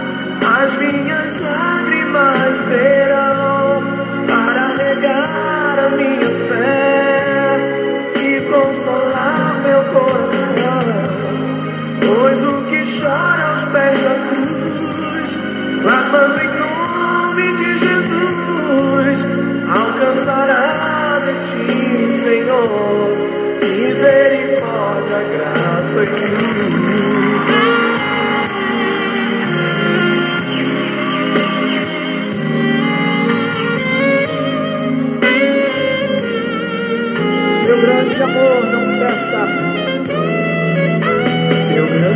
as 0.63 0.77
minhas 0.79 1.41
lágrimas 1.41 2.57
serão 2.67 3.28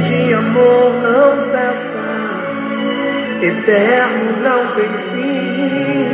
Grande 0.03 0.33
amor 0.33 0.91
não 1.01 1.39
cessa. 1.39 2.03
Eterno 3.41 4.33
não 4.43 4.67
tem 4.75 4.89
fim. 5.13 6.09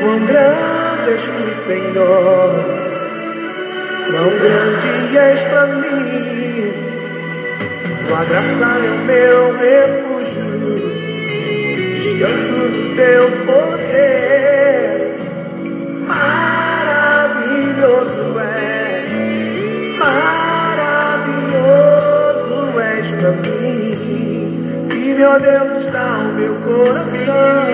Quão 0.00 0.18
grande 0.26 1.10
és 1.10 1.24
tu, 1.26 1.54
Senhor. 1.66 2.50
Quão 4.12 4.30
grande 4.38 5.18
és 5.18 5.42
pra 5.42 5.66
mim. 5.66 6.72
Tua 8.06 8.22
graça 8.26 8.68
é 8.78 8.90
o 8.90 8.98
meu 9.06 9.40
refúgio. 9.58 10.48
Descanso 11.94 12.52
no 12.52 12.94
teu 12.94 13.24
poder. 13.44 14.92
Maravilhoso 16.06 16.94
Ó 25.22 25.38
Deus, 25.38 25.72
está 25.84 26.18
o 26.18 26.32
meu 26.34 26.54
coração. 26.56 27.66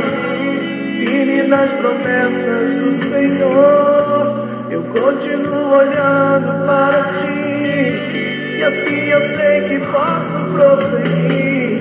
Firme 0.99 1.43
nas 1.45 1.73
promessas 1.73 2.75
do 2.75 2.97
Senhor. 2.97 4.49
Eu 4.69 4.83
continuo 4.85 5.73
olhando 5.73 6.67
para 6.67 7.03
ti. 7.13 8.59
E 8.59 8.63
assim 8.63 9.09
eu 9.09 9.23
sei 9.23 9.63
que 9.63 9.79
posso 9.81 10.51
prosseguir. 10.53 11.81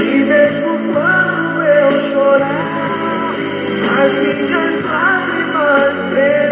E 0.00 0.24
mesmo 0.24 0.78
quando 0.92 1.62
eu 1.62 2.00
chorar, 2.00 3.34
as 4.04 4.14
minhas 4.14 4.84
lágrimas 4.84 5.94
serão 6.08 6.51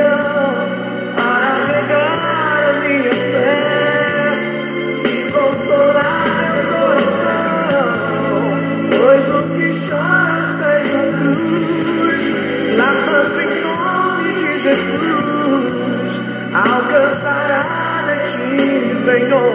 alcançará 16.91 18.03
de 18.07 18.17
ti, 18.31 18.97
Senhor. 18.97 19.55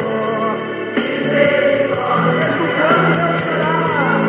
Mesmo 1.32 1.96
quando 2.76 3.20
eu 3.20 3.34
chorar, 3.42 4.20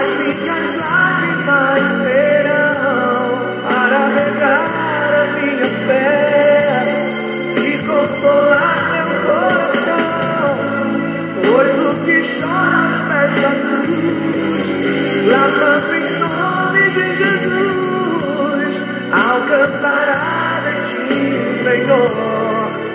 as 0.00 0.10
minhas 0.16 0.66
lágrimas 0.76 1.82
serão 2.02 3.24
para 3.68 4.00
regar 4.16 4.68
a 5.12 5.22
minha 5.34 5.68
fé 5.86 6.76
e 7.56 7.78
consolar 7.86 8.78
meu 8.92 9.08
coração. 9.26 10.48
Pois 11.42 11.74
o 11.76 11.88
que 12.04 12.16
chora 12.40 12.78
aos 12.86 13.00
pés 13.02 13.32
da 13.42 13.52
cruz, 13.60 14.66
alcançará 19.48 20.60
de 20.62 20.74
ti, 20.88 21.56
Senhor, 21.56 22.08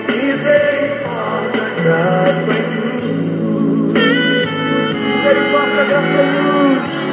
misericórdia, 0.08 1.66
graça 1.84 2.52
e 2.52 2.62
luz. 2.78 3.98
Misericórdia, 5.16 5.84
graça 5.86 6.20
e 6.20 6.26
luz. 6.38 7.13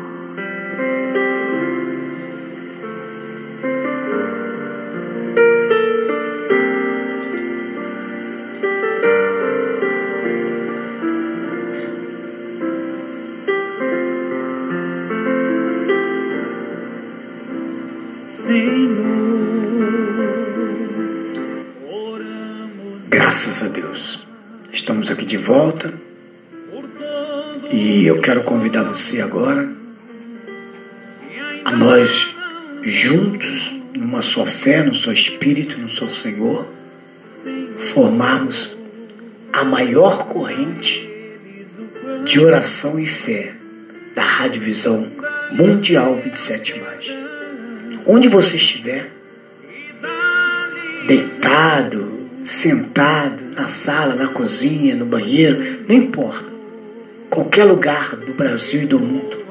Só 34.31 34.45
fé, 34.45 34.81
no 34.81 34.95
seu 34.95 35.11
espírito, 35.11 35.77
no 35.77 35.89
seu 35.89 36.09
Senhor, 36.09 36.65
formarmos 37.77 38.77
a 39.51 39.65
maior 39.65 40.29
corrente 40.29 41.09
de 42.23 42.39
oração 42.39 42.97
e 42.97 43.05
fé 43.05 43.53
da 44.15 44.23
Rádio 44.23 44.61
Visão 44.61 45.11
Mundial 45.51 46.15
27 46.15 46.79
mais. 46.79 47.13
Onde 48.05 48.29
você 48.29 48.55
estiver, 48.55 49.11
deitado, 51.05 52.29
sentado, 52.41 53.43
na 53.53 53.67
sala, 53.67 54.15
na 54.15 54.29
cozinha, 54.29 54.95
no 54.95 55.05
banheiro, 55.05 55.83
não 55.89 55.95
importa. 55.95 56.45
Qualquer 57.29 57.65
lugar 57.65 58.15
do 58.15 58.33
Brasil 58.33 58.83
e 58.83 58.85
do 58.85 58.99
mundo. 58.99 59.41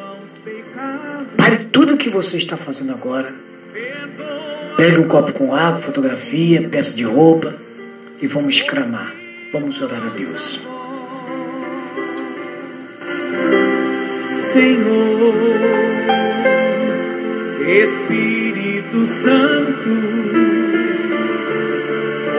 Pare 1.37 1.65
tudo 1.67 1.95
o 1.95 1.99
que 1.99 2.09
você 2.09 2.39
está 2.39 2.57
fazendo 2.57 2.93
agora. 2.93 3.50
Pegue 4.81 4.99
um 4.99 5.07
copo 5.07 5.31
com 5.35 5.55
água, 5.55 5.79
fotografia, 5.79 6.67
peça 6.67 6.97
de 6.97 7.05
roupa 7.05 7.55
e 8.19 8.27
vamos 8.27 8.55
exclamar. 8.55 9.13
Vamos 9.53 9.79
orar 9.83 10.07
a 10.07 10.09
Deus. 10.09 10.67
Senhor, 14.51 15.35
Espírito 17.69 19.07
Santo, 19.07 19.91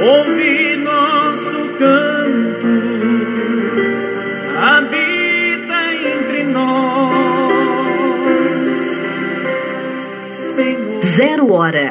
ouve 0.04 0.78
nosso 0.78 1.58
canto, 1.78 2.68
habita 4.58 5.94
entre 5.94 6.44
nós, 6.46 7.12
Senhor. 10.56 11.04
Zero 11.04 11.52
hora. 11.54 11.91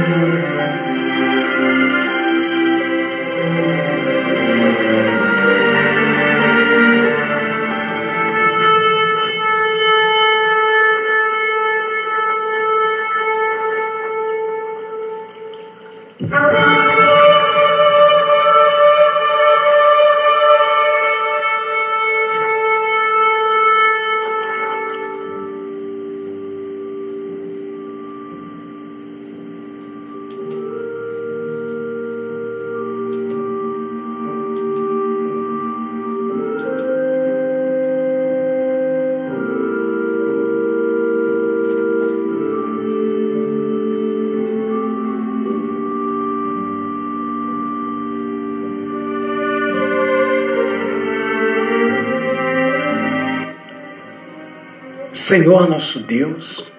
Senhor 55.31 55.69
nosso 55.69 56.01
Deus 56.01 56.69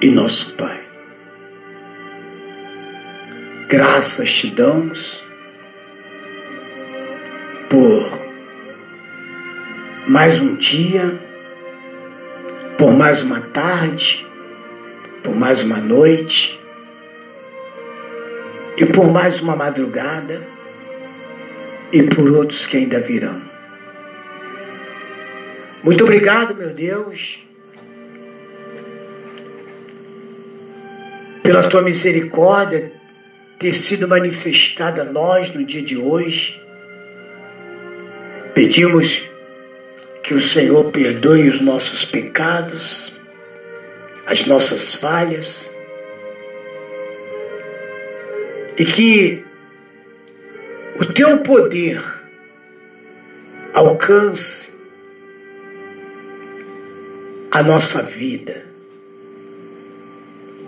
e 0.00 0.08
nosso 0.10 0.54
Pai, 0.54 0.80
graças 3.66 4.32
te 4.32 4.48
damos 4.52 5.26
por 7.68 8.08
mais 10.06 10.38
um 10.38 10.54
dia, 10.54 11.20
por 12.78 12.92
mais 12.92 13.22
uma 13.22 13.40
tarde, 13.40 14.24
por 15.24 15.34
mais 15.34 15.64
uma 15.64 15.78
noite 15.78 16.60
e 18.76 18.86
por 18.86 19.10
mais 19.10 19.40
uma 19.40 19.56
madrugada 19.56 20.46
e 21.92 22.04
por 22.04 22.30
outros 22.30 22.66
que 22.66 22.76
ainda 22.76 23.00
virão. 23.00 23.47
Muito 25.82 26.04
obrigado, 26.04 26.54
meu 26.56 26.74
Deus, 26.74 27.46
pela 31.42 31.68
tua 31.68 31.82
misericórdia 31.82 32.92
ter 33.58 33.72
sido 33.72 34.06
manifestada 34.06 35.02
a 35.02 35.04
nós 35.04 35.50
no 35.50 35.64
dia 35.64 35.82
de 35.82 35.96
hoje. 35.96 36.60
Pedimos 38.54 39.28
que 40.22 40.34
o 40.34 40.40
Senhor 40.40 40.90
perdoe 40.90 41.48
os 41.48 41.60
nossos 41.60 42.04
pecados, 42.04 43.18
as 44.26 44.46
nossas 44.46 44.94
falhas, 44.94 45.76
e 48.76 48.84
que 48.84 49.44
o 51.00 51.06
teu 51.06 51.38
poder 51.38 52.02
alcance 53.72 54.77
a 57.50 57.62
nossa 57.62 58.02
vida. 58.02 58.66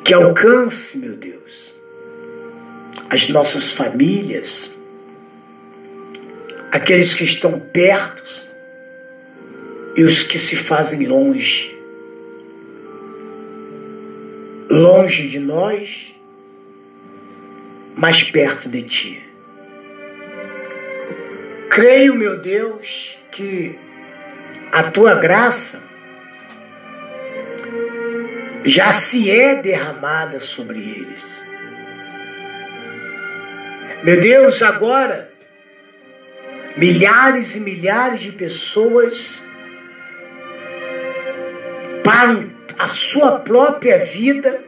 Que 0.05 0.15
alcance, 0.15 0.99
meu 0.99 1.15
Deus, 1.15 1.75
as 3.09 3.29
nossas 3.29 3.73
famílias, 3.73 4.79
aqueles 6.73 7.15
que 7.15 7.25
estão 7.25 7.61
perto 7.61 8.51
e 9.97 10.03
os 10.03 10.23
que 10.23 10.39
se 10.39 10.57
fazem 10.57 11.07
longe. 11.07 11.77
Longe 14.69 15.29
de 15.29 15.39
nós, 15.39 16.15
mas 17.97 18.23
perto 18.23 18.69
de 18.69 18.83
Ti. 18.83 19.23
Creio, 21.69 22.15
meu 22.15 22.39
Deus, 22.39 23.19
que 23.31 23.79
a 24.73 24.85
Tua 24.85 25.17
graça 25.17 25.90
já 28.65 28.93
se 28.93 29.31
é 29.31 29.57
derramada 29.57 30.39
sobre 30.41 30.79
eles. 30.79 31.43
Meu 34.03 34.21
Deus, 34.21 34.63
agora, 34.63 35.31
milhares 36.77 37.57
e 37.57 37.61
milhares 37.61 38.21
de 38.21 38.33
pessoas 38.33 39.49
param 42.03 42.51
a 42.79 42.87
sua 42.87 43.39
própria 43.41 43.99
vida 43.99 44.65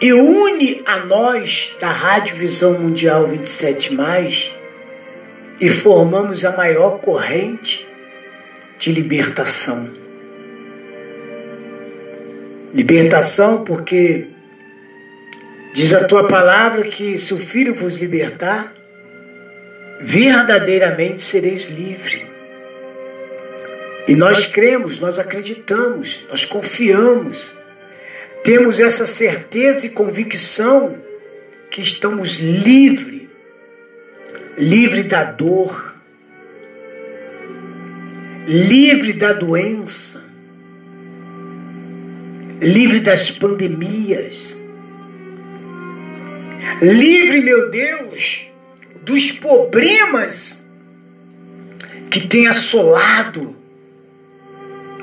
e 0.00 0.12
une 0.12 0.82
a 0.86 1.00
nós 1.00 1.76
da 1.80 1.90
Rádio 1.90 2.36
Visão 2.36 2.78
Mundial 2.78 3.26
27 3.26 3.94
mais 3.94 4.52
e 5.60 5.68
formamos 5.68 6.44
a 6.44 6.56
maior 6.56 6.98
corrente 7.00 7.86
de 8.78 8.92
libertação. 8.92 9.97
Libertação, 12.74 13.64
porque 13.64 14.28
diz 15.72 15.94
a 15.94 16.04
tua 16.04 16.26
palavra 16.28 16.82
que 16.84 17.18
se 17.18 17.32
o 17.32 17.38
Filho 17.38 17.74
vos 17.74 17.96
libertar, 17.96 18.74
verdadeiramente 20.00 21.22
sereis 21.22 21.68
livres. 21.68 22.26
E 24.06 24.14
nós 24.14 24.46
cremos, 24.46 24.98
nós 24.98 25.18
acreditamos, 25.18 26.26
nós 26.30 26.44
confiamos, 26.44 27.54
temos 28.42 28.80
essa 28.80 29.06
certeza 29.06 29.86
e 29.86 29.90
convicção 29.90 30.96
que 31.70 31.82
estamos 31.82 32.36
livres, 32.36 33.28
livre 34.56 35.02
da 35.02 35.24
dor, 35.24 35.94
livre 38.46 39.12
da 39.12 39.34
doença, 39.34 40.24
livre 42.60 43.00
das 43.00 43.30
pandemias, 43.30 44.64
livre, 46.82 47.40
meu 47.40 47.70
Deus, 47.70 48.46
dos 49.02 49.32
problemas 49.32 50.64
que 52.10 52.26
tem 52.26 52.48
assolado 52.48 53.56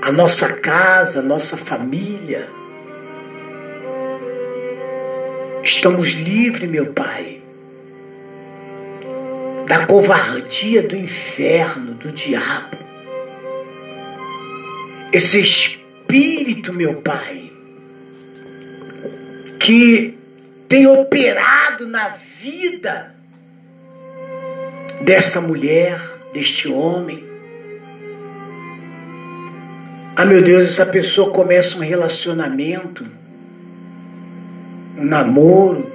a 0.01 0.11
nossa 0.11 0.53
casa, 0.53 1.19
a 1.19 1.23
nossa 1.23 1.55
família. 1.57 2.49
Estamos 5.63 6.09
livres, 6.09 6.69
meu 6.69 6.93
Pai, 6.93 7.41
da 9.67 9.85
covardia 9.85 10.83
do 10.83 10.95
inferno, 10.95 11.95
do 11.95 12.11
diabo. 12.11 12.77
Esse 15.11 15.39
espírito, 15.39 16.71
meu 16.71 17.01
Pai, 17.01 17.44
que 19.65 20.15
tem 20.69 20.85
operado 20.85 21.87
na 21.87 22.09
vida 22.09 23.15
desta 25.01 25.41
mulher, 25.41 25.99
deste 26.31 26.67
homem. 26.67 27.25
Ah, 30.15 30.23
meu 30.23 30.43
Deus, 30.43 30.67
essa 30.67 30.85
pessoa 30.85 31.31
começa 31.31 31.77
um 31.77 31.79
relacionamento 31.79 33.03
um 34.95 35.03
namoro. 35.03 35.91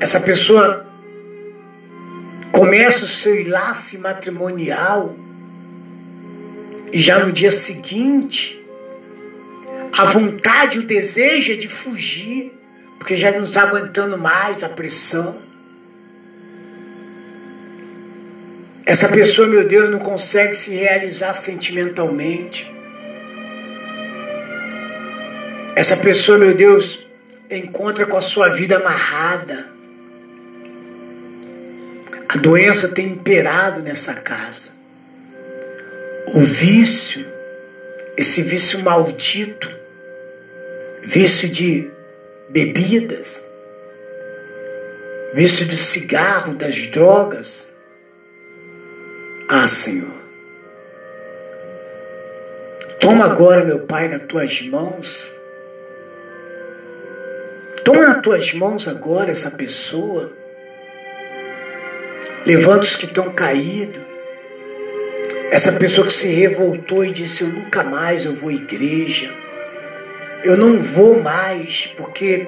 Essa 0.00 0.18
pessoa 0.18 0.88
começa 2.50 3.04
o 3.04 3.08
seu 3.08 3.40
enlace 3.40 3.98
matrimonial 3.98 5.14
e 6.92 6.98
já 6.98 7.24
no 7.24 7.30
dia 7.30 7.52
seguinte 7.52 8.58
a 9.92 10.04
vontade, 10.04 10.78
o 10.78 10.82
desejo 10.82 11.52
é 11.52 11.56
de 11.56 11.68
fugir, 11.68 12.52
porque 12.98 13.16
já 13.16 13.32
não 13.32 13.44
está 13.44 13.62
aguentando 13.62 14.18
mais 14.18 14.62
a 14.62 14.68
pressão. 14.68 15.42
Essa 18.84 19.08
pessoa, 19.08 19.46
meu 19.46 19.66
Deus, 19.68 19.90
não 19.90 19.98
consegue 19.98 20.54
se 20.54 20.70
realizar 20.74 21.34
sentimentalmente. 21.34 22.72
Essa 25.76 25.96
pessoa, 25.96 26.38
meu 26.38 26.54
Deus, 26.54 27.06
encontra 27.50 28.06
com 28.06 28.16
a 28.16 28.20
sua 28.20 28.48
vida 28.48 28.76
amarrada. 28.76 29.70
A 32.28 32.36
doença 32.36 32.88
tem 32.88 33.06
imperado 33.08 33.80
nessa 33.80 34.14
casa. 34.14 34.72
O 36.34 36.40
vício, 36.40 37.26
esse 38.16 38.42
vício 38.42 38.82
maldito, 38.82 39.77
vício 41.08 41.48
de 41.48 41.90
bebidas, 42.50 43.50
vício 45.32 45.66
do 45.66 45.76
cigarro, 45.76 46.52
das 46.52 46.86
drogas. 46.88 47.74
Ah, 49.48 49.66
Senhor. 49.66 50.22
Toma 53.00 53.24
agora, 53.24 53.64
meu 53.64 53.80
Pai, 53.86 54.06
nas 54.06 54.22
tuas 54.24 54.60
mãos. 54.60 55.32
Toma 57.82 58.08
nas 58.08 58.20
tuas 58.20 58.52
mãos 58.52 58.86
agora 58.86 59.30
essa 59.30 59.52
pessoa. 59.52 60.30
Levanta 62.44 62.82
os 62.82 62.96
que 62.96 63.06
estão 63.06 63.32
caídos. 63.32 64.02
Essa 65.50 65.72
pessoa 65.72 66.06
que 66.06 66.12
se 66.12 66.30
revoltou 66.34 67.02
e 67.02 67.10
disse: 67.12 67.44
Eu 67.44 67.48
nunca 67.48 67.82
mais 67.82 68.26
eu 68.26 68.34
vou 68.34 68.50
à 68.50 68.52
igreja. 68.52 69.47
Eu 70.44 70.56
não 70.56 70.80
vou 70.80 71.20
mais 71.20 71.86
porque 71.86 72.46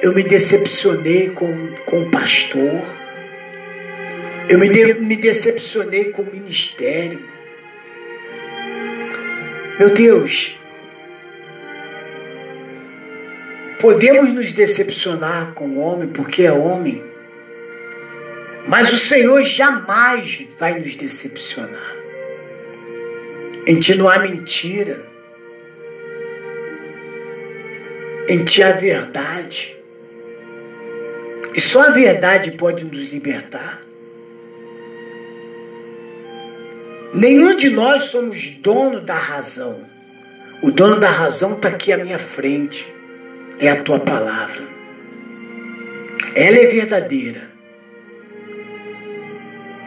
eu 0.00 0.14
me 0.14 0.22
decepcionei 0.22 1.30
com, 1.30 1.72
com 1.84 2.02
o 2.02 2.10
pastor. 2.10 2.82
Eu 4.48 4.58
me, 4.58 4.68
de, 4.68 4.94
me 4.94 5.16
decepcionei 5.16 6.06
com 6.06 6.22
o 6.22 6.32
ministério. 6.32 7.20
Meu 9.78 9.90
Deus, 9.90 10.58
podemos 13.78 14.32
nos 14.32 14.52
decepcionar 14.52 15.52
com 15.52 15.68
o 15.68 15.78
homem 15.78 16.08
porque 16.08 16.44
é 16.44 16.52
homem, 16.52 17.04
mas 18.66 18.92
o 18.92 18.96
Senhor 18.96 19.42
jamais 19.42 20.46
vai 20.58 20.78
nos 20.78 20.96
decepcionar. 20.96 21.94
Em 23.66 23.78
ti 23.78 23.96
não 23.96 24.08
há 24.08 24.18
mentira. 24.20 25.15
Em 28.28 28.42
ti 28.44 28.60
há 28.60 28.72
verdade. 28.72 29.76
E 31.54 31.60
só 31.60 31.82
a 31.82 31.90
verdade 31.90 32.50
pode 32.52 32.84
nos 32.84 33.12
libertar. 33.12 33.80
Nenhum 37.14 37.56
de 37.56 37.70
nós 37.70 38.04
somos 38.04 38.50
dono 38.58 39.00
da 39.00 39.14
razão. 39.14 39.88
O 40.60 40.72
dono 40.72 40.98
da 40.98 41.08
razão 41.08 41.54
está 41.54 41.68
aqui 41.68 41.92
à 41.92 41.98
minha 41.98 42.18
frente. 42.18 42.92
É 43.60 43.68
a 43.68 43.80
tua 43.80 44.00
palavra. 44.00 44.64
Ela 46.34 46.56
é 46.56 46.66
verdadeira. 46.66 47.48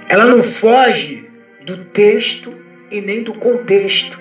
Ela 0.07 0.25
não 0.25 0.41
foge 0.41 1.29
do 1.65 1.83
texto 1.85 2.55
e 2.89 3.01
nem 3.01 3.21
do 3.21 3.33
contexto. 3.33 4.17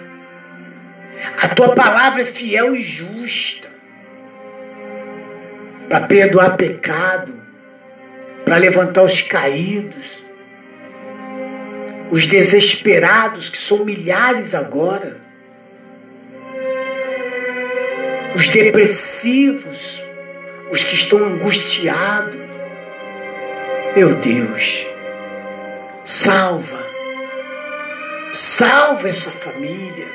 A 1.40 1.48
tua 1.48 1.72
palavra 1.74 2.22
é 2.22 2.26
fiel 2.26 2.74
e 2.74 2.82
justa 2.82 3.78
para 5.89 6.07
perdoar 6.07 6.57
pecado, 6.57 7.32
para 8.45 8.57
levantar 8.57 9.03
os 9.03 9.22
caídos, 9.22 10.24
os 12.11 12.26
desesperados, 12.26 13.51
que 13.51 13.59
são 13.59 13.84
milhares 13.84 14.55
agora, 14.55 15.18
os 18.34 18.49
depressivos, 18.51 20.05
os 20.70 20.84
que 20.84 20.95
estão 20.95 21.18
angustiados. 21.18 22.49
Meu 23.97 24.14
Deus, 24.16 24.86
salva 26.05 26.89
Salva 28.30 29.09
essa 29.09 29.30
família. 29.30 30.07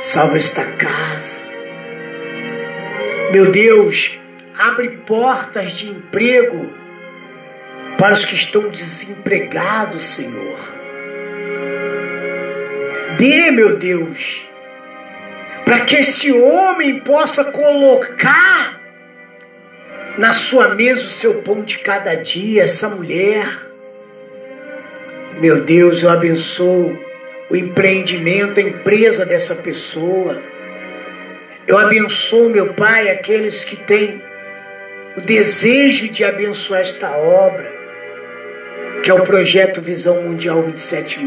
Salva 0.00 0.38
esta 0.38 0.64
casa. 0.64 1.40
Meu 3.32 3.50
Deus, 3.50 4.20
abre 4.58 4.88
portas 5.06 5.70
de 5.70 5.88
emprego 5.88 6.74
para 7.96 8.12
os 8.12 8.24
que 8.24 8.34
estão 8.34 8.68
desempregados, 8.68 10.02
Senhor. 10.02 10.58
Dê, 13.16 13.50
meu 13.52 13.76
Deus, 13.76 14.48
para 15.64 15.80
que 15.80 15.96
esse 15.96 16.32
homem 16.32 17.00
possa 17.00 17.44
colocar 17.44 18.80
na 20.16 20.32
sua 20.32 20.74
mesa 20.74 21.06
o 21.06 21.10
seu 21.10 21.42
pão 21.42 21.62
de 21.62 21.78
cada 21.78 22.14
dia, 22.16 22.64
essa 22.64 22.88
mulher. 22.88 23.46
Meu 25.40 25.62
Deus, 25.62 26.02
eu 26.02 26.10
abençoo 26.10 26.98
o 27.48 27.56
empreendimento, 27.56 28.58
a 28.58 28.62
empresa 28.62 29.24
dessa 29.24 29.54
pessoa. 29.54 30.42
Eu 31.66 31.78
abençoo, 31.78 32.48
meu 32.48 32.74
Pai, 32.74 33.08
aqueles 33.08 33.64
que 33.64 33.76
têm 33.76 34.27
o 35.18 35.20
desejo 35.20 36.08
de 36.08 36.24
abençoar 36.24 36.80
esta 36.80 37.10
obra, 37.10 37.68
que 39.02 39.10
é 39.10 39.14
o 39.14 39.24
projeto 39.24 39.82
Visão 39.82 40.22
Mundial 40.22 40.62
27, 40.62 41.26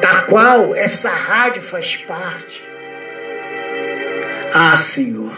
da 0.00 0.22
qual 0.22 0.74
essa 0.74 1.10
rádio 1.10 1.60
faz 1.60 1.96
parte. 1.96 2.64
Ah, 4.54 4.74
Senhor, 4.76 5.36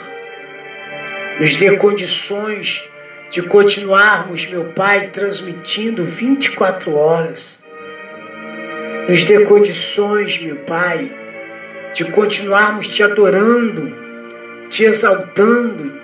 nos 1.41 1.57
dê 1.57 1.77
condições 1.77 2.89
de 3.29 3.43
continuarmos, 3.43 4.47
meu 4.47 4.67
Pai, 4.67 5.09
transmitindo 5.09 6.05
24 6.05 6.95
horas 6.95 7.65
nos 9.09 9.25
dê 9.25 9.41
condições, 9.41 10.39
meu 10.41 10.55
Pai, 10.59 11.11
de 11.93 12.05
continuarmos 12.13 12.87
te 12.95 13.03
adorando, 13.03 13.93
te 14.69 14.85
exaltando, 14.85 16.00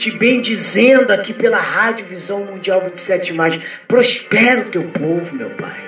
te 0.00 0.10
bendizendo 0.10 1.12
aqui 1.12 1.34
pela 1.34 1.58
Rádio 1.58 2.06
Visão 2.06 2.42
Mundial 2.46 2.80
27. 2.80 3.34
Prospera 3.86 4.62
o 4.62 4.70
teu 4.70 4.84
povo, 4.84 5.36
meu 5.36 5.50
Pai. 5.50 5.78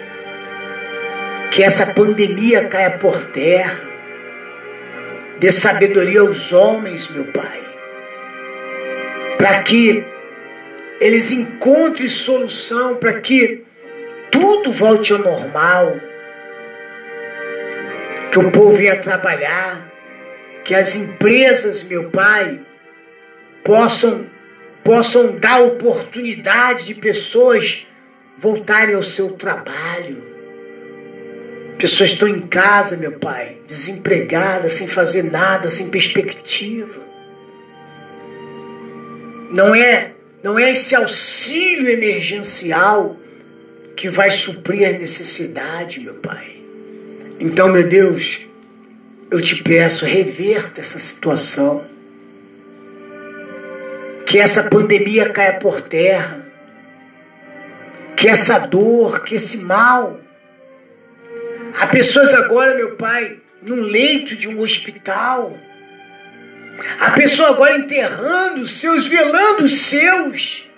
Que 1.50 1.62
essa 1.62 1.86
pandemia 1.86 2.68
caia 2.68 2.90
por 2.98 3.24
terra. 3.30 3.80
Dê 5.38 5.50
sabedoria 5.50 6.20
aos 6.20 6.52
homens, 6.52 7.08
meu 7.08 7.24
Pai. 7.24 7.60
Para 9.38 9.62
que 9.62 10.04
eles 11.00 11.32
encontrem 11.32 12.06
solução, 12.06 12.96
para 12.96 13.18
que 13.18 13.64
tudo 14.30 14.70
volte 14.70 15.14
ao 15.14 15.20
normal 15.20 15.96
que 18.30 18.38
o 18.38 18.50
povo 18.50 18.78
ia 18.78 18.96
trabalhar, 18.96 19.80
que 20.64 20.74
as 20.74 20.96
empresas, 20.96 21.82
meu 21.84 22.10
Pai, 22.10 22.60
possam, 23.64 24.26
possam 24.84 25.38
dar 25.38 25.62
oportunidade 25.62 26.86
de 26.86 26.94
pessoas 26.94 27.86
voltarem 28.36 28.94
ao 28.94 29.02
seu 29.02 29.32
trabalho. 29.32 30.30
Pessoas 31.78 32.10
estão 32.10 32.28
em 32.28 32.40
casa, 32.40 32.96
meu 32.96 33.12
Pai, 33.12 33.58
desempregadas, 33.66 34.72
sem 34.74 34.86
fazer 34.86 35.24
nada, 35.24 35.68
sem 35.68 35.88
perspectiva. 35.88 37.00
Não 39.50 39.74
é, 39.74 40.12
não 40.42 40.58
é 40.58 40.72
esse 40.72 40.94
auxílio 40.94 41.90
emergencial 41.90 43.16
que 43.96 44.08
vai 44.08 44.30
suprir 44.30 44.88
as 44.88 44.98
necessidades, 44.98 46.02
meu 46.02 46.14
Pai. 46.14 46.56
Então, 47.38 47.68
meu 47.68 47.86
Deus, 47.86 48.48
eu 49.30 49.40
te 49.40 49.62
peço, 49.62 50.04
reverta 50.04 50.80
essa 50.80 50.98
situação. 50.98 51.91
Que 54.33 54.39
essa 54.39 54.62
pandemia 54.62 55.28
caia 55.28 55.59
por 55.59 55.83
terra. 55.83 56.43
Que 58.16 58.28
essa 58.28 58.59
dor, 58.61 59.24
que 59.24 59.35
esse 59.35 59.59
mal. 59.59 60.22
Há 61.78 61.87
pessoas 61.89 62.33
agora, 62.33 62.74
meu 62.74 62.97
Pai, 62.97 63.37
num 63.61 63.83
leito 63.83 64.35
de 64.35 64.49
um 64.49 64.62
hospital, 64.62 65.59
A 66.99 67.11
pessoa 67.11 67.51
agora 67.51 67.76
enterrando 67.76 68.62
os 68.62 68.80
seus, 68.80 69.07
velando 69.07 69.64
os 69.64 69.83
seus. 69.83 70.72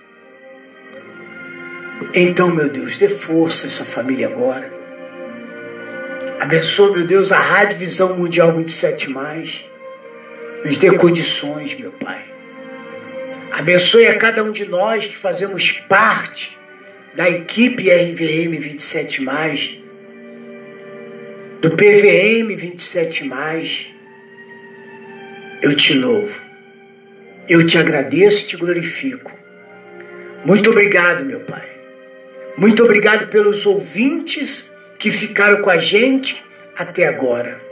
Então, 2.12 2.50
meu 2.50 2.68
Deus, 2.68 2.98
dê 2.98 3.08
força 3.08 3.66
a 3.66 3.68
essa 3.68 3.84
família 3.84 4.26
agora. 4.26 4.68
Abençoa, 6.40 6.90
meu 6.90 7.06
Deus, 7.06 7.30
a 7.30 7.38
Rádio 7.38 7.78
Visão 7.78 8.16
Mundial 8.16 8.52
27. 8.52 9.14
Nos 10.64 10.76
dê 10.76 10.96
condições, 10.96 11.72
meu 11.78 11.92
Pai. 11.92 12.33
Abençoe 13.56 14.08
a 14.08 14.18
cada 14.18 14.42
um 14.42 14.50
de 14.50 14.68
nós 14.68 15.06
que 15.06 15.16
fazemos 15.16 15.70
parte 15.88 16.58
da 17.14 17.30
equipe 17.30 17.88
RVM 17.88 18.58
27, 18.58 19.24
do 21.62 21.70
PVM 21.70 22.56
27. 22.56 23.30
Eu 25.62 25.76
te 25.76 25.94
louvo, 25.94 26.36
eu 27.48 27.64
te 27.64 27.78
agradeço 27.78 28.42
e 28.42 28.46
te 28.48 28.56
glorifico. 28.56 29.30
Muito 30.44 30.70
obrigado, 30.70 31.24
meu 31.24 31.38
Pai. 31.42 31.68
Muito 32.58 32.82
obrigado 32.82 33.28
pelos 33.28 33.64
ouvintes 33.66 34.72
que 34.98 35.12
ficaram 35.12 35.62
com 35.62 35.70
a 35.70 35.78
gente 35.78 36.44
até 36.76 37.06
agora. 37.06 37.62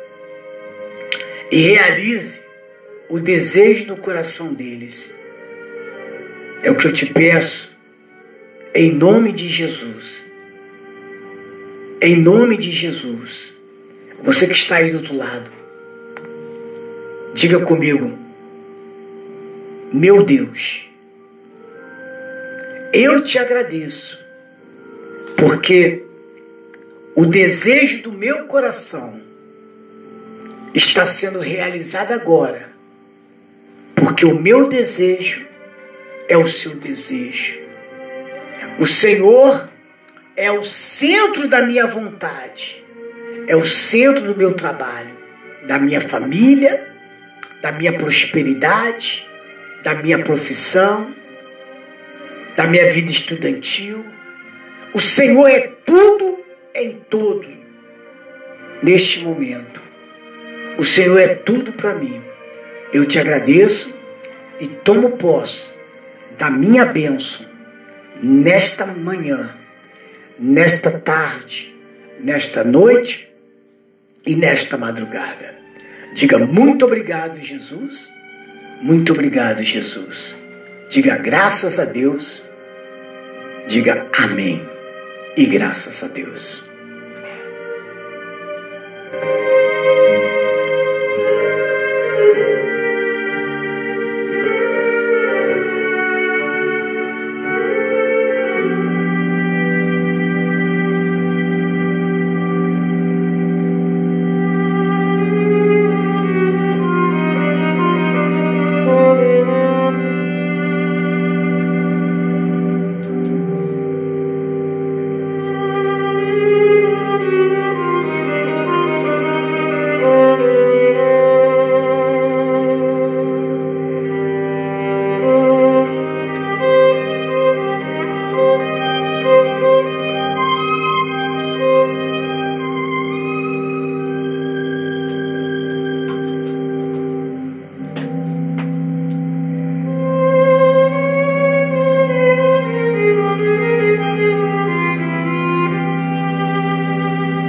E 1.51 1.57
realize 1.57 2.41
o 3.09 3.19
desejo 3.19 3.89
no 3.89 3.97
coração 3.97 4.55
deles. 4.55 5.13
É 6.63 6.71
o 6.71 6.77
que 6.77 6.87
eu 6.87 6.93
te 6.93 7.07
peço, 7.07 7.77
em 8.73 8.93
nome 8.93 9.33
de 9.33 9.49
Jesus. 9.49 10.25
Em 12.01 12.17
nome 12.17 12.57
de 12.57 12.71
Jesus. 12.71 13.55
Você 14.23 14.47
que 14.47 14.53
está 14.53 14.77
aí 14.77 14.93
do 14.93 14.99
outro 14.99 15.17
lado, 15.17 15.51
diga 17.35 17.59
comigo, 17.61 18.17
meu 19.93 20.23
Deus, 20.23 20.89
eu 22.93 23.25
te 23.25 23.39
agradeço, 23.39 24.25
porque 25.37 26.05
o 27.17 27.27
desejo 27.27 28.05
do 28.05 28.13
meu 28.13 28.45
coração 28.45 29.21
está 30.73 31.05
sendo 31.05 31.41
realizado 31.41 32.13
agora, 32.13 32.73
porque 33.97 34.25
o 34.25 34.39
meu 34.39 34.69
desejo 34.69 35.52
é 36.33 36.37
o 36.39 36.47
seu 36.47 36.77
desejo. 36.77 37.61
O 38.79 38.87
Senhor 38.87 39.69
é 40.35 40.51
o 40.51 40.63
centro 40.63 41.47
da 41.47 41.61
minha 41.61 41.87
vontade, 41.87 42.83
é 43.47 43.55
o 43.55 43.67
centro 43.67 44.23
do 44.23 44.35
meu 44.35 44.55
trabalho, 44.55 45.15
da 45.67 45.79
minha 45.79 46.01
família, 46.01 46.91
da 47.61 47.71
minha 47.71 47.93
prosperidade, 47.93 49.29
da 49.85 49.95
minha 49.97 50.21
profissão, 50.21 51.15
da 52.57 52.67
minha 52.67 52.89
vida 52.89 53.13
estudantil. 53.13 54.03
O 54.95 55.01
Senhor 55.03 55.47
é 55.49 55.71
tudo 55.85 56.43
em 56.75 56.95
todo 57.11 57.47
neste 58.83 59.23
momento. 59.23 59.83
O 60.79 60.85
Senhor 60.85 61.19
é 61.19 61.35
tudo 61.35 61.75
para 61.75 61.95
mim. 61.95 62.23
Eu 62.91 63.05
te 63.05 63.19
agradeço 63.19 63.95
e 64.59 64.67
tomo 64.67 65.19
posse 65.19 65.82
da 66.43 66.51
minha 66.51 66.85
bênção 66.85 67.47
nesta 68.21 68.85
manhã, 68.85 69.55
nesta 70.37 70.91
tarde, 70.91 71.73
nesta 72.19 72.65
noite 72.65 73.33
e 74.27 74.35
nesta 74.35 74.77
madrugada. 74.77 75.55
Diga 76.13 76.41
muito 76.41 76.85
obrigado, 76.85 77.39
Jesus. 77.39 78.13
Muito 78.81 79.13
obrigado, 79.13 79.63
Jesus. 79.63 80.37
Diga 80.91 81.17
graças 81.17 81.79
a 81.79 81.85
Deus. 81.85 82.43
Diga 83.69 84.09
amém 84.13 84.69
e 85.37 85.47
graças 85.47 86.03
a 86.03 86.09
Deus. 86.09 86.72